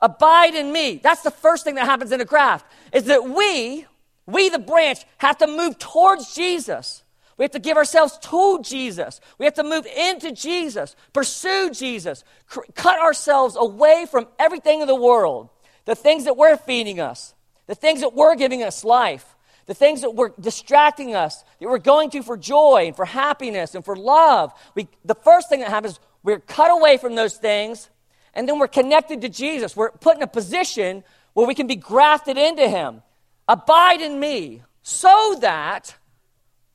Abide 0.00 0.54
in 0.54 0.72
me. 0.72 1.00
That's 1.02 1.22
the 1.22 1.30
first 1.30 1.64
thing 1.64 1.76
that 1.76 1.86
happens 1.86 2.12
in 2.12 2.20
a 2.20 2.24
graft, 2.24 2.66
is 2.92 3.04
that 3.04 3.24
we, 3.24 3.86
we 4.26 4.48
the 4.48 4.58
branch, 4.58 5.04
have 5.18 5.38
to 5.38 5.46
move 5.46 5.78
towards 5.78 6.34
Jesus. 6.34 7.04
We 7.38 7.44
have 7.44 7.52
to 7.52 7.58
give 7.58 7.76
ourselves 7.76 8.18
to 8.18 8.60
Jesus. 8.62 9.20
We 9.38 9.46
have 9.46 9.54
to 9.54 9.64
move 9.64 9.86
into 9.86 10.32
Jesus, 10.32 10.94
pursue 11.12 11.70
Jesus, 11.70 12.24
cr- 12.46 12.60
cut 12.74 13.00
ourselves 13.00 13.56
away 13.56 14.06
from 14.10 14.26
everything 14.38 14.80
in 14.80 14.86
the 14.86 14.94
world, 14.94 15.48
the 15.84 15.94
things 15.94 16.24
that 16.24 16.36
we're 16.36 16.56
feeding 16.56 17.00
us, 17.00 17.34
the 17.66 17.74
things 17.74 18.00
that 18.00 18.14
we're 18.14 18.36
giving 18.36 18.62
us 18.62 18.84
life, 18.84 19.36
the 19.66 19.74
things 19.74 20.02
that 20.02 20.14
we're 20.14 20.32
distracting 20.40 21.14
us, 21.14 21.42
that 21.60 21.68
we're 21.68 21.78
going 21.78 22.10
to 22.10 22.22
for 22.22 22.36
joy 22.36 22.84
and 22.86 22.96
for 22.96 23.04
happiness 23.04 23.74
and 23.74 23.84
for 23.84 23.96
love. 23.96 24.52
We, 24.74 24.88
the 25.04 25.14
first 25.14 25.48
thing 25.48 25.60
that 25.60 25.70
happens, 25.70 25.98
we're 26.22 26.40
cut 26.40 26.70
away 26.70 26.96
from 26.96 27.14
those 27.14 27.36
things 27.36 27.90
and 28.34 28.48
then 28.48 28.58
we're 28.58 28.68
connected 28.68 29.20
to 29.22 29.28
Jesus. 29.28 29.76
We're 29.76 29.90
put 29.90 30.16
in 30.16 30.22
a 30.22 30.26
position 30.26 31.04
where 31.34 31.46
we 31.46 31.54
can 31.54 31.66
be 31.66 31.76
grafted 31.76 32.38
into 32.38 32.68
Him. 32.68 33.02
Abide 33.48 34.00
in 34.00 34.18
me 34.18 34.62
so 34.82 35.36
that 35.40 35.94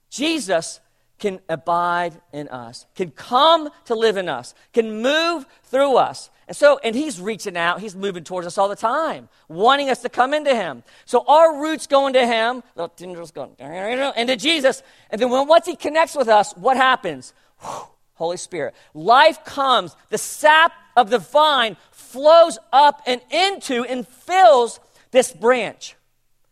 Jesus 0.10 0.80
can 1.20 1.40
abide 1.50 2.14
in 2.32 2.48
us, 2.50 2.86
can 2.96 3.10
come 3.10 3.70
to 3.86 3.96
live 3.96 4.18
in 4.18 4.30
us, 4.30 4.54
can 4.72 5.02
move 5.02 5.48
through 5.64 5.98
us. 5.98 6.30
And 6.48 6.56
so, 6.56 6.80
and 6.84 6.96
he's 6.96 7.20
reaching 7.20 7.58
out, 7.58 7.82
he's 7.82 7.96
moving 7.96 8.24
towards 8.24 8.46
us 8.46 8.58
all 8.58 8.70
the 8.70 8.76
time, 8.76 9.28
wanting 9.48 9.90
us 9.90 10.02
to 10.04 10.10
come 10.10 10.34
into 10.34 10.56
him. 10.56 10.84
So 11.06 11.26
our 11.28 11.60
roots 11.60 11.88
go 11.88 12.08
into 12.08 12.26
him, 12.26 12.64
little 12.76 12.90
tendrils 12.90 13.32
going 13.32 13.56
into 13.60 14.36
Jesus. 14.36 14.84
And 15.10 15.20
then 15.20 15.30
when, 15.30 15.48
once 15.48 15.66
he 15.66 15.76
connects 15.76 16.16
with 16.16 16.28
us, 16.28 16.54
what 16.56 16.78
happens? 16.78 17.34
Whew, 17.62 17.88
Holy 18.18 18.38
Spirit. 18.38 18.76
Life 18.94 19.44
comes, 19.46 19.96
the 20.10 20.18
sap 20.18 20.74
of 20.96 21.10
the 21.10 21.20
vine 21.20 21.78
flows 21.92 22.58
up 22.74 23.02
and 23.06 23.22
into 23.32 23.84
and 23.84 24.08
fills 24.08 24.80
this 25.12 25.32
branch 25.32 25.96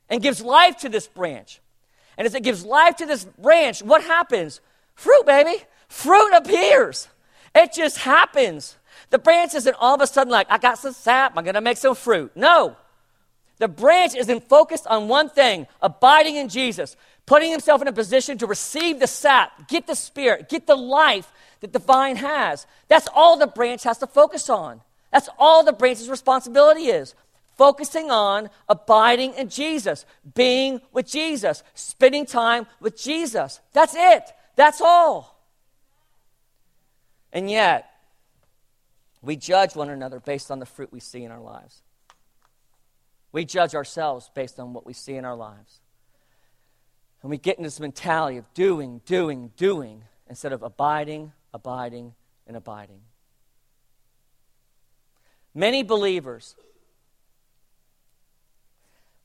and 0.10 0.22
gives 0.22 0.42
life 0.42 0.78
to 0.78 0.90
this 0.90 1.08
branch. 1.08 1.60
And 2.18 2.26
as 2.26 2.36
it 2.36 2.44
gives 2.44 2.64
life 2.66 2.96
to 2.98 3.06
this 3.06 3.26
branch, 3.26 3.84
what 3.84 4.04
happens? 4.04 4.62
Fruit, 4.94 5.26
baby. 5.26 5.62
Fruit 5.90 6.32
appears. 6.34 7.08
It 7.54 7.74
just 7.74 7.98
happens. 7.98 8.78
The 9.10 9.20
branch 9.20 9.56
isn't 9.56 9.76
all 9.80 9.96
of 9.96 10.02
a 10.02 10.08
sudden 10.08 10.32
like, 10.32 10.48
I 10.50 10.58
got 10.58 10.78
some 10.78 10.94
sap, 10.94 11.34
I'm 11.36 11.44
going 11.44 11.56
to 11.56 11.62
make 11.62 11.78
some 11.78 11.96
fruit. 11.96 12.32
No. 12.36 12.78
The 13.58 13.68
branch 13.68 14.16
isn't 14.16 14.50
focused 14.50 14.86
on 14.88 15.08
one 15.08 15.30
thing 15.30 15.68
abiding 15.82 16.36
in 16.36 16.50
Jesus, 16.50 16.96
putting 17.26 17.52
himself 17.52 17.82
in 17.82 17.88
a 17.88 17.94
position 17.94 18.38
to 18.40 18.48
receive 18.48 19.00
the 19.00 19.08
sap, 19.08 19.68
get 19.68 19.88
the 19.88 19.96
spirit, 19.96 20.50
get 20.50 20.68
the 20.68 20.76
life 20.76 21.32
that 21.66 21.74
the 21.74 21.80
vine 21.80 22.18
has. 22.18 22.68
That's 22.88 23.08
all 23.16 23.38
the 23.38 23.48
branch 23.48 23.84
has 23.84 23.98
to 23.98 24.08
focus 24.08 24.50
on. 24.52 24.82
That's 25.12 25.30
all 25.40 25.64
the 25.64 25.74
branch's 25.74 26.10
responsibility 26.10 26.88
is. 26.88 27.16
Focusing 27.58 28.12
on 28.12 28.50
abiding 28.70 29.34
in 29.34 29.50
Jesus, 29.50 30.06
being 30.36 30.80
with 30.92 31.08
Jesus, 31.08 31.64
spending 31.74 32.26
time 32.26 32.68
with 32.80 33.02
Jesus. 33.02 33.62
That's 33.74 33.96
it. 33.96 34.24
That's 34.56 34.80
all. 34.80 35.42
And 37.34 37.50
yet, 37.50 37.90
we 39.24 39.36
judge 39.36 39.76
one 39.76 39.90
another 39.90 40.20
based 40.20 40.52
on 40.52 40.60
the 40.60 40.66
fruit 40.66 40.92
we 40.92 41.00
see 41.00 41.24
in 41.24 41.32
our 41.32 41.42
lives. 41.42 41.82
We 43.32 43.44
judge 43.44 43.74
ourselves 43.74 44.30
based 44.36 44.60
on 44.60 44.74
what 44.74 44.86
we 44.86 44.94
see 44.94 45.16
in 45.16 45.26
our 45.26 45.36
lives. 45.36 45.80
And 47.22 47.32
we 47.32 47.38
get 47.38 47.58
into 47.58 47.68
this 47.68 47.80
mentality 47.80 48.38
of 48.38 48.54
doing, 48.54 49.02
doing, 49.06 49.52
doing 49.58 50.04
instead 50.30 50.54
of 50.54 50.64
abiding, 50.64 51.32
abiding, 51.56 52.14
and 52.46 52.58
abiding. 52.58 53.00
Many 55.54 55.84
believers 55.84 56.54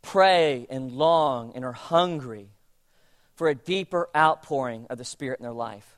pray 0.00 0.64
and 0.70 0.92
long 0.92 1.52
and 1.56 1.64
are 1.64 1.72
hungry 1.72 2.50
for 3.34 3.48
a 3.48 3.54
deeper 3.54 4.08
outpouring 4.16 4.86
of 4.90 4.96
the 4.96 5.04
Spirit 5.04 5.40
in 5.40 5.42
their 5.42 5.52
life, 5.52 5.96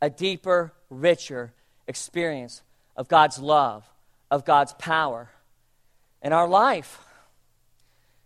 a 0.00 0.08
deeper, 0.08 0.72
richer 0.88 1.52
experience 1.86 2.62
of 2.96 3.06
God's 3.06 3.38
love, 3.38 3.84
of 4.30 4.46
God's 4.46 4.72
power 4.72 5.28
in 6.22 6.32
our 6.32 6.48
life. 6.48 6.98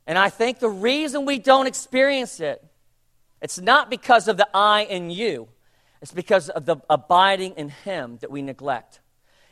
And 0.06 0.16
I 0.16 0.30
think 0.30 0.60
the 0.60 0.68
reason 0.68 1.24
we 1.26 1.40
don't 1.40 1.66
experience 1.66 2.38
it, 2.38 2.64
it's 3.42 3.58
not 3.58 3.90
because 3.90 4.28
of 4.28 4.36
the 4.36 4.48
I 4.54 4.82
in 4.84 5.10
you, 5.10 5.48
it's 6.02 6.12
because 6.12 6.48
of 6.48 6.64
the 6.64 6.76
abiding 6.88 7.54
in 7.56 7.68
Him 7.68 8.18
that 8.20 8.30
we 8.30 8.42
neglect. 8.42 9.00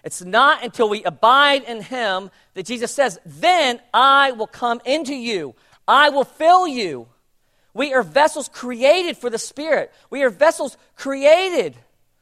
It's 0.05 0.23
not 0.23 0.65
until 0.65 0.89
we 0.89 1.05
abide 1.05 1.65
in 1.65 1.83
Him 1.83 2.31
that 2.55 2.67
Jesus 2.67 2.95
says, 2.95 3.19
Then 3.27 3.81
I 3.93 4.33
will 4.33 4.47
come 4.47 4.81
into 4.85 5.15
you, 5.15 5.55
I 5.87 6.11
will 6.11 6.25
fill 6.25 6.67
you. 6.67 7.09
We 7.75 7.93
are 7.93 8.03
vessels 8.03 8.49
created 8.49 9.17
for 9.17 9.31
the 9.31 9.39
Spirit, 9.39 9.93
we 10.11 10.23
are 10.23 10.31
vessels 10.31 10.77
created 10.97 11.77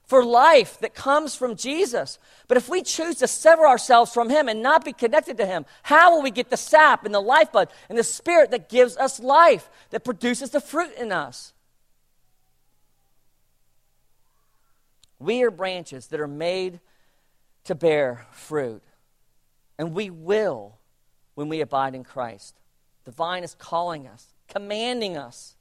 for 0.07 0.25
life 0.25 0.79
that 0.81 0.95
comes 0.95 1.35
from 1.35 1.57
Jesus. 1.57 2.19
But 2.47 2.57
if 2.57 2.69
we 2.69 2.83
choose 2.83 3.17
to 3.17 3.27
sever 3.27 3.67
ourselves 3.67 4.13
from 4.13 4.31
Him 4.31 4.49
and 4.49 4.63
not 4.63 4.85
be 4.85 4.93
connected 4.93 5.37
to 5.39 5.47
Him, 5.47 5.67
how 5.83 6.15
will 6.15 6.23
we 6.23 6.31
get 6.31 6.49
the 6.49 6.57
sap 6.57 7.05
and 7.05 7.15
the 7.15 7.21
lifeblood 7.21 7.69
and 7.89 7.99
the 7.99 8.05
Spirit 8.05 8.53
that 8.53 8.69
gives 8.69 8.97
us 8.97 9.19
life, 9.19 9.69
that 9.91 10.05
produces 10.05 10.51
the 10.51 10.61
fruit 10.61 10.93
in 10.97 11.11
us? 11.11 11.53
We 15.19 15.43
are 15.43 15.51
branches 15.51 16.09
that 16.09 16.21
are 16.21 16.29
made 16.29 16.81
to 17.65 17.75
bear 17.75 18.27
fruit. 18.33 18.83
And 19.79 19.95
we 19.95 20.11
will 20.11 20.79
when 21.35 21.49
we 21.49 21.61
abide 21.61 21.95
in 21.95 22.05
Christ. 22.05 22.55
The 23.05 23.11
vine 23.11 23.45
is 23.45 23.55
calling 23.55 24.07
us, 24.07 24.35
commanding 24.49 25.17
us 25.17 25.57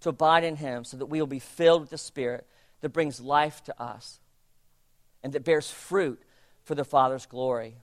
to 0.00 0.08
abide 0.08 0.44
in 0.44 0.56
Him 0.56 0.84
so 0.84 0.96
that 0.96 1.06
we 1.06 1.20
will 1.20 1.26
be 1.26 1.38
filled 1.38 1.82
with 1.82 1.90
the 1.90 1.98
Spirit 1.98 2.46
that 2.80 2.90
brings 2.90 3.20
life 3.20 3.62
to 3.64 3.82
us 3.82 4.20
and 5.22 5.32
that 5.32 5.44
bears 5.44 5.70
fruit 5.70 6.20
for 6.64 6.74
the 6.74 6.84
Father's 6.84 7.26
glory. 7.26 7.76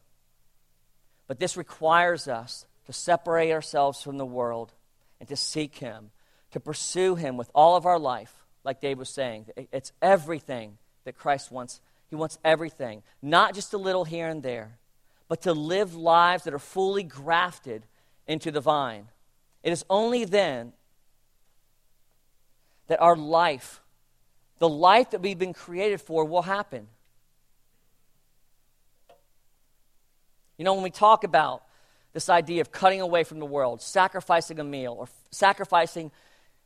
But 1.28 1.40
this 1.40 1.56
requires 1.56 2.28
us 2.28 2.66
to 2.86 2.94
separate 2.94 3.52
ourselves 3.52 4.02
from 4.02 4.18
the 4.18 4.26
world 4.26 4.74
and 5.20 5.30
to 5.30 5.36
seek 5.36 5.76
Him, 5.76 6.12
to 6.52 6.60
pursue 6.60 7.16
Him 7.16 7.38
with 7.38 7.50
all 7.54 7.76
of 7.76 7.86
our 7.86 8.00
life, 8.00 8.34
like 8.64 8.82
Dave 8.82 8.98
was 8.98 9.10
saying. 9.10 9.46
It's 9.72 9.92
everything 10.02 10.78
that 11.10 11.18
Christ 11.18 11.52
wants. 11.52 11.82
He 12.08 12.16
wants 12.16 12.38
everything, 12.46 13.02
not 13.22 13.56
just 13.56 13.74
a 13.74 13.78
little 13.78 14.06
here 14.06 14.28
and 14.28 14.44
there, 14.44 14.78
but 15.28 15.42
to 15.42 15.54
live 15.54 15.96
lives 15.96 16.44
that 16.44 16.54
are 16.54 16.60
fully 16.60 17.04
grafted 17.04 17.84
into 18.28 18.52
the 18.52 18.62
vine. 18.62 19.08
It 19.64 19.72
is 19.72 19.84
only 19.90 20.26
then 20.26 20.74
that 22.88 23.02
our 23.02 23.16
life 23.16 23.82
the 24.60 24.70
life 24.70 25.12
that 25.12 25.22
we've 25.22 25.40
been 25.40 25.54
created 25.54 26.02
for 26.02 26.26
will 26.26 26.42
happen. 26.42 26.88
You 30.58 30.66
know, 30.66 30.74
when 30.74 30.84
we 30.84 30.90
talk 30.90 31.24
about 31.24 31.64
this 32.12 32.30
idea 32.30 32.60
of 32.60 32.72
cutting 32.72 33.00
away 33.00 33.24
from 33.24 33.40
the 33.40 33.46
world, 33.46 33.82
sacrificing 33.82 34.60
a 34.60 34.64
meal, 34.64 34.96
or 35.00 35.08
sacrificing, 35.32 36.12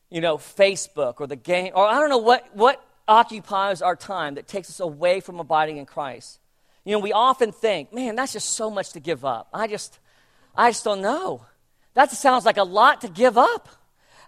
you 0.09 0.21
know, 0.21 0.37
Facebook 0.37 1.21
or 1.21 1.27
the 1.27 1.35
game, 1.35 1.73
or 1.75 1.85
I 1.85 1.99
don't 1.99 2.09
know 2.09 2.17
what, 2.17 2.55
what 2.55 2.83
occupies 3.07 3.81
our 3.81 3.95
time 3.95 4.35
that 4.35 4.47
takes 4.47 4.69
us 4.69 4.79
away 4.79 5.19
from 5.19 5.39
abiding 5.39 5.77
in 5.77 5.85
Christ. 5.85 6.39
You 6.85 6.93
know, 6.93 6.99
we 6.99 7.13
often 7.13 7.51
think, 7.51 7.93
man, 7.93 8.15
that's 8.15 8.33
just 8.33 8.51
so 8.51 8.69
much 8.69 8.91
to 8.93 8.99
give 8.99 9.23
up. 9.23 9.47
I 9.53 9.67
just, 9.67 9.99
I 10.55 10.71
just 10.71 10.83
don't 10.83 11.01
know. 11.01 11.45
That 11.93 12.11
sounds 12.11 12.45
like 12.45 12.57
a 12.57 12.63
lot 12.63 13.01
to 13.01 13.07
give 13.07 13.37
up. 13.37 13.69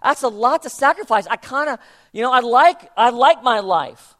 That's 0.02 0.22
a 0.22 0.28
lot 0.28 0.62
to 0.62 0.70
sacrifice. 0.70 1.26
I 1.26 1.36
kind 1.36 1.68
of, 1.68 1.78
you 2.12 2.22
know, 2.22 2.32
I 2.32 2.40
like, 2.40 2.90
I 2.96 3.10
like 3.10 3.42
my 3.42 3.60
life. 3.60 4.14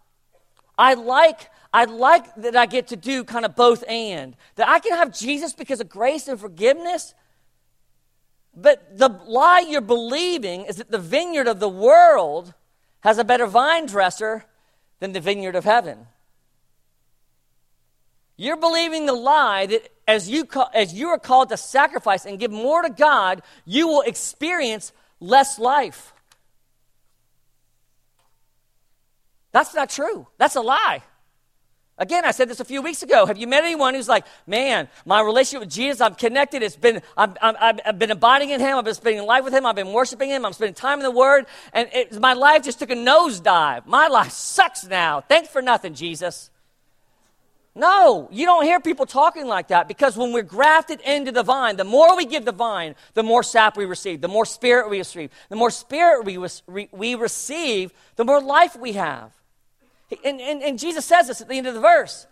I 0.77 0.95
like, 0.95 1.49
I 1.73 1.85
like 1.85 2.35
that 2.37 2.57
I 2.57 2.67
get 2.67 2.89
to 2.89 2.97
do 2.97 3.25
kind 3.25 3.45
of 3.45 3.55
both 3.55 3.85
and. 3.89 4.37
That 4.57 4.69
I 4.69 4.79
can 4.81 4.93
have 4.97 5.17
Jesus 5.17 5.53
because 5.55 5.81
of 5.81 5.89
grace 5.89 6.29
and 6.29 6.41
forgiveness. 6.41 7.15
But 8.55 8.99
the 8.99 9.09
lie 9.27 9.67
you're 9.69 9.81
believing 9.81 10.65
is 10.65 10.77
that 10.77 10.91
the 10.91 10.99
vineyard 10.99 11.47
of 11.47 11.61
the 11.61 11.69
world 11.69 12.55
has 13.01 13.19
a 13.19 13.25
better 13.25 13.47
vine 13.47 13.87
dresser 13.87 14.45
than 15.01 15.13
the 15.13 15.21
vineyard 15.21 15.55
of 15.55 15.65
heaven. 15.65 16.07
You're 18.37 18.57
believing 18.57 19.07
the 19.07 19.15
lie 19.15 19.67
that 19.67 19.89
as 20.07 20.29
you, 20.29 20.47
as 20.75 20.93
you 20.93 21.09
are 21.09 21.19
called 21.19 21.49
to 21.49 21.57
sacrifice 21.57 22.27
and 22.27 22.39
give 22.39 22.51
more 22.51 22.83
to 22.83 22.91
God, 22.91 23.43
you 23.65 23.89
will 23.89 24.03
experience 24.03 24.93
less 25.21 25.59
life. 25.59 26.13
That's 29.53 29.75
not 29.75 29.89
true. 29.89 30.27
That's 30.37 30.57
a 30.57 30.61
lie. 30.61 31.03
Again, 31.99 32.27
I 32.27 32.33
said 32.33 32.51
this 32.51 32.61
a 32.61 32.65
few 32.65 32.83
weeks 32.83 33.03
ago. 33.03 33.25
Have 33.25 33.39
you 33.39 33.47
met 33.47 33.65
anyone 33.65 33.95
who's 33.95 34.09
like, 34.09 34.27
man, 34.47 34.89
my 35.07 35.23
relationship 35.23 35.61
with 35.61 35.71
Jesus, 35.71 36.03
I'm 36.03 36.15
connected. 36.15 36.63
It's 36.63 36.77
been, 36.77 37.01
i 37.17 37.81
have 37.85 37.99
been 37.99 38.11
abiding 38.11 38.51
in 38.51 38.61
Him. 38.61 38.77
I've 38.77 38.85
been 38.85 38.95
spending 38.95 39.25
life 39.25 39.45
with 39.45 39.55
Him. 39.55 39.65
I've 39.65 39.77
been 39.77 39.93
worshiping 39.93 40.29
Him. 40.29 40.45
I'm 40.45 40.53
spending 40.53 40.75
time 40.75 40.99
in 40.99 41.05
the 41.05 41.11
Word. 41.11 41.47
And 41.73 41.89
it, 41.95 42.21
my 42.21 42.35
life 42.35 42.65
just 42.65 42.79
took 42.79 42.91
a 42.91 42.95
nosedive. 42.95 43.87
My 43.87 44.09
life 44.09 44.33
sucks 44.33 44.85
now. 44.85 45.23
Thanks 45.23 45.49
for 45.49 45.63
nothing, 45.63 45.95
Jesus. 45.95 46.51
No, 47.75 48.29
you 48.31 48.47
don't 48.47 48.65
hear 48.65 48.81
people 48.81 49.05
talking 49.05 49.47
like 49.47 49.69
that 49.69 49.87
because 49.87 50.17
when 50.17 50.33
we're 50.33 50.43
grafted 50.43 51.01
into 51.03 51.31
the 51.31 51.43
vine, 51.43 51.77
the 51.77 51.85
more 51.85 52.17
we 52.17 52.25
give 52.25 52.47
the 52.47 52.53
vine, 52.53 52.95
the 53.13 53.23
more 53.23 53.43
sap 53.43 53.77
we 53.77 53.85
receive, 53.85 54.23
the 54.23 54.29
more 54.29 54.47
spirit 54.47 54.89
we 54.89 54.99
receive. 54.99 55.31
The 55.51 55.57
more 55.57 55.71
spirit 55.71 56.25
we, 56.25 56.39
we 56.91 57.15
receive, 57.15 57.93
the 58.17 58.25
more 58.25 58.41
life 58.41 58.77
we 58.77 58.93
have. 58.93 59.36
And, 60.25 60.41
and, 60.41 60.63
and 60.63 60.79
Jesus 60.79 61.05
says 61.05 61.29
this 61.29 61.41
at 61.41 61.49
the 61.49 61.59
end 61.59 61.67
of 61.67 61.75
the 61.75 61.81
verse. 61.81 62.27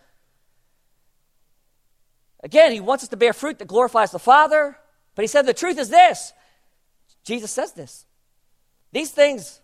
Again, 2.43 2.73
he 2.73 2.81
wants 2.81 3.05
us 3.05 3.09
to 3.11 3.17
bear 3.17 3.33
fruit 3.33 3.59
that 3.59 3.69
glorifies 3.69 4.11
the 4.11 4.19
Father, 4.19 4.77
but 5.15 5.23
he 5.23 5.27
said 5.27 5.47
the 5.47 5.55
truth 5.55 5.79
is 5.79 5.89
this. 5.89 6.33
Jesus 7.25 7.51
says 7.51 7.73
this. 7.73 8.07
These 8.93 9.11
things 9.11 9.61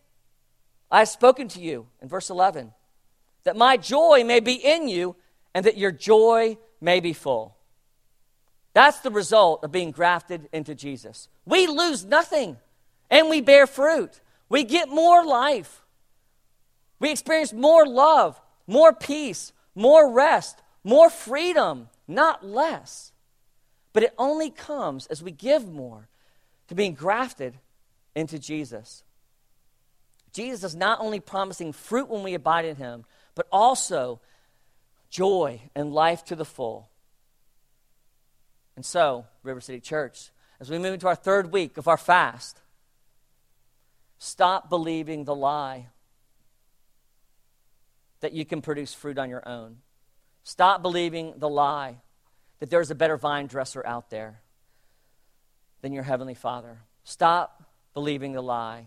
I 0.90 1.00
have 1.00 1.08
spoken 1.08 1.46
to 1.48 1.60
you 1.60 1.86
in 2.00 2.08
verse 2.08 2.30
11, 2.30 2.72
that 3.44 3.56
my 3.56 3.76
joy 3.76 4.24
may 4.24 4.40
be 4.40 4.54
in 4.54 4.88
you 4.88 5.14
and 5.54 5.64
that 5.66 5.76
your 5.76 5.92
joy 5.92 6.56
may 6.80 7.00
be 7.00 7.12
full. 7.12 7.56
That's 8.72 9.00
the 9.00 9.10
result 9.10 9.64
of 9.64 9.72
being 9.72 9.90
grafted 9.90 10.48
into 10.52 10.74
Jesus. 10.74 11.28
We 11.44 11.66
lose 11.66 12.04
nothing 12.04 12.56
and 13.10 13.28
we 13.28 13.40
bear 13.40 13.66
fruit. 13.66 14.20
We 14.48 14.64
get 14.64 14.88
more 14.88 15.24
life. 15.24 15.82
We 17.00 17.10
experience 17.10 17.52
more 17.52 17.86
love, 17.86 18.40
more 18.66 18.92
peace, 18.92 19.52
more 19.74 20.12
rest, 20.12 20.62
more 20.84 21.10
freedom, 21.10 21.88
not 22.06 22.44
less. 22.44 23.12
But 23.92 24.04
it 24.04 24.14
only 24.18 24.50
comes 24.50 25.06
as 25.06 25.22
we 25.22 25.32
give 25.32 25.66
more 25.68 26.08
to 26.68 26.74
being 26.74 26.94
grafted 26.94 27.54
into 28.14 28.38
Jesus. 28.38 29.02
Jesus 30.32 30.62
is 30.62 30.76
not 30.76 31.00
only 31.00 31.18
promising 31.18 31.72
fruit 31.72 32.08
when 32.08 32.22
we 32.22 32.34
abide 32.34 32.64
in 32.64 32.76
him, 32.76 33.04
but 33.34 33.48
also 33.50 34.20
joy 35.08 35.60
and 35.74 35.92
life 35.92 36.24
to 36.26 36.36
the 36.36 36.44
full. 36.44 36.88
And 38.76 38.84
so, 38.84 39.26
River 39.42 39.60
City 39.60 39.80
Church, 39.80 40.30
as 40.60 40.70
we 40.70 40.78
move 40.78 40.94
into 40.94 41.08
our 41.08 41.16
third 41.16 41.52
week 41.52 41.76
of 41.76 41.88
our 41.88 41.96
fast, 41.96 42.60
stop 44.18 44.68
believing 44.68 45.24
the 45.24 45.34
lie 45.34 45.88
that 48.20 48.32
you 48.32 48.44
can 48.44 48.62
produce 48.62 48.94
fruit 48.94 49.18
on 49.18 49.30
your 49.30 49.46
own. 49.48 49.78
Stop 50.42 50.82
believing 50.82 51.34
the 51.36 51.48
lie 51.48 51.96
that 52.58 52.70
there's 52.70 52.90
a 52.90 52.94
better 52.94 53.16
vine 53.16 53.46
dresser 53.46 53.84
out 53.86 54.10
there 54.10 54.40
than 55.80 55.92
your 55.92 56.02
heavenly 56.02 56.34
Father. 56.34 56.78
Stop 57.04 57.62
believing 57.94 58.32
the 58.32 58.42
lie 58.42 58.86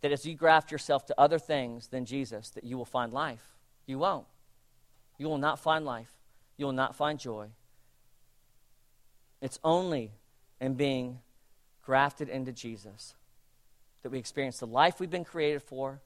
that 0.00 0.12
as 0.12 0.24
you 0.24 0.34
graft 0.34 0.70
yourself 0.70 1.06
to 1.06 1.14
other 1.18 1.38
things 1.38 1.88
than 1.88 2.04
Jesus 2.04 2.50
that 2.50 2.64
you 2.64 2.76
will 2.78 2.84
find 2.84 3.12
life. 3.12 3.56
You 3.86 3.98
won't. 3.98 4.26
You 5.18 5.28
will 5.28 5.38
not 5.38 5.58
find 5.58 5.84
life. 5.84 6.12
You 6.56 6.66
will 6.66 6.72
not 6.72 6.96
find 6.96 7.18
joy. 7.18 7.48
It's 9.40 9.58
only 9.62 10.12
in 10.60 10.74
being 10.74 11.18
grafted 11.84 12.28
into 12.28 12.52
Jesus 12.52 13.14
that 14.02 14.10
we 14.10 14.18
experience 14.18 14.58
the 14.58 14.66
life 14.66 15.00
we've 15.00 15.10
been 15.10 15.24
created 15.24 15.62
for, 15.62 16.00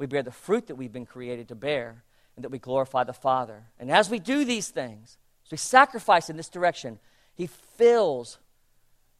we 0.00 0.06
bear 0.06 0.22
the 0.22 0.32
fruit 0.32 0.66
that 0.68 0.76
we've 0.76 0.92
been 0.92 1.04
created 1.04 1.48
to 1.48 1.54
bear, 1.54 2.02
and 2.34 2.42
that 2.42 2.48
we 2.48 2.58
glorify 2.58 3.04
the 3.04 3.12
Father. 3.12 3.64
And 3.78 3.90
as 3.90 4.08
we 4.08 4.18
do 4.18 4.46
these 4.46 4.70
things, 4.70 5.18
as 5.44 5.50
we 5.50 5.58
sacrifice 5.58 6.30
in 6.30 6.38
this 6.38 6.48
direction, 6.48 6.98
He 7.34 7.46
fills 7.46 8.38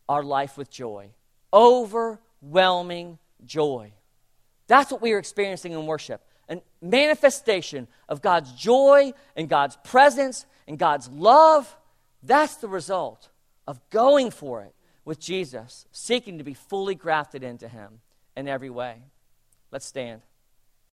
our 0.08 0.22
life 0.22 0.56
with 0.56 0.70
joy. 0.70 1.10
Overwhelming 1.52 3.18
joy. 3.44 3.92
That's 4.68 4.90
what 4.90 5.02
we 5.02 5.12
are 5.12 5.18
experiencing 5.18 5.72
in 5.72 5.86
worship 5.86 6.22
a 6.48 6.60
manifestation 6.80 7.86
of 8.08 8.22
God's 8.22 8.50
joy 8.52 9.12
and 9.36 9.48
God's 9.48 9.76
presence 9.84 10.46
and 10.66 10.78
God's 10.78 11.08
love. 11.10 11.76
That's 12.22 12.56
the 12.56 12.68
result 12.68 13.28
of 13.68 13.78
going 13.90 14.30
for 14.30 14.62
it 14.62 14.74
with 15.04 15.20
Jesus, 15.20 15.86
seeking 15.92 16.38
to 16.38 16.44
be 16.44 16.54
fully 16.54 16.94
grafted 16.94 17.44
into 17.44 17.68
Him 17.68 18.00
in 18.34 18.48
every 18.48 18.70
way. 18.70 19.02
Let's 19.70 19.86
stand. 19.86 20.22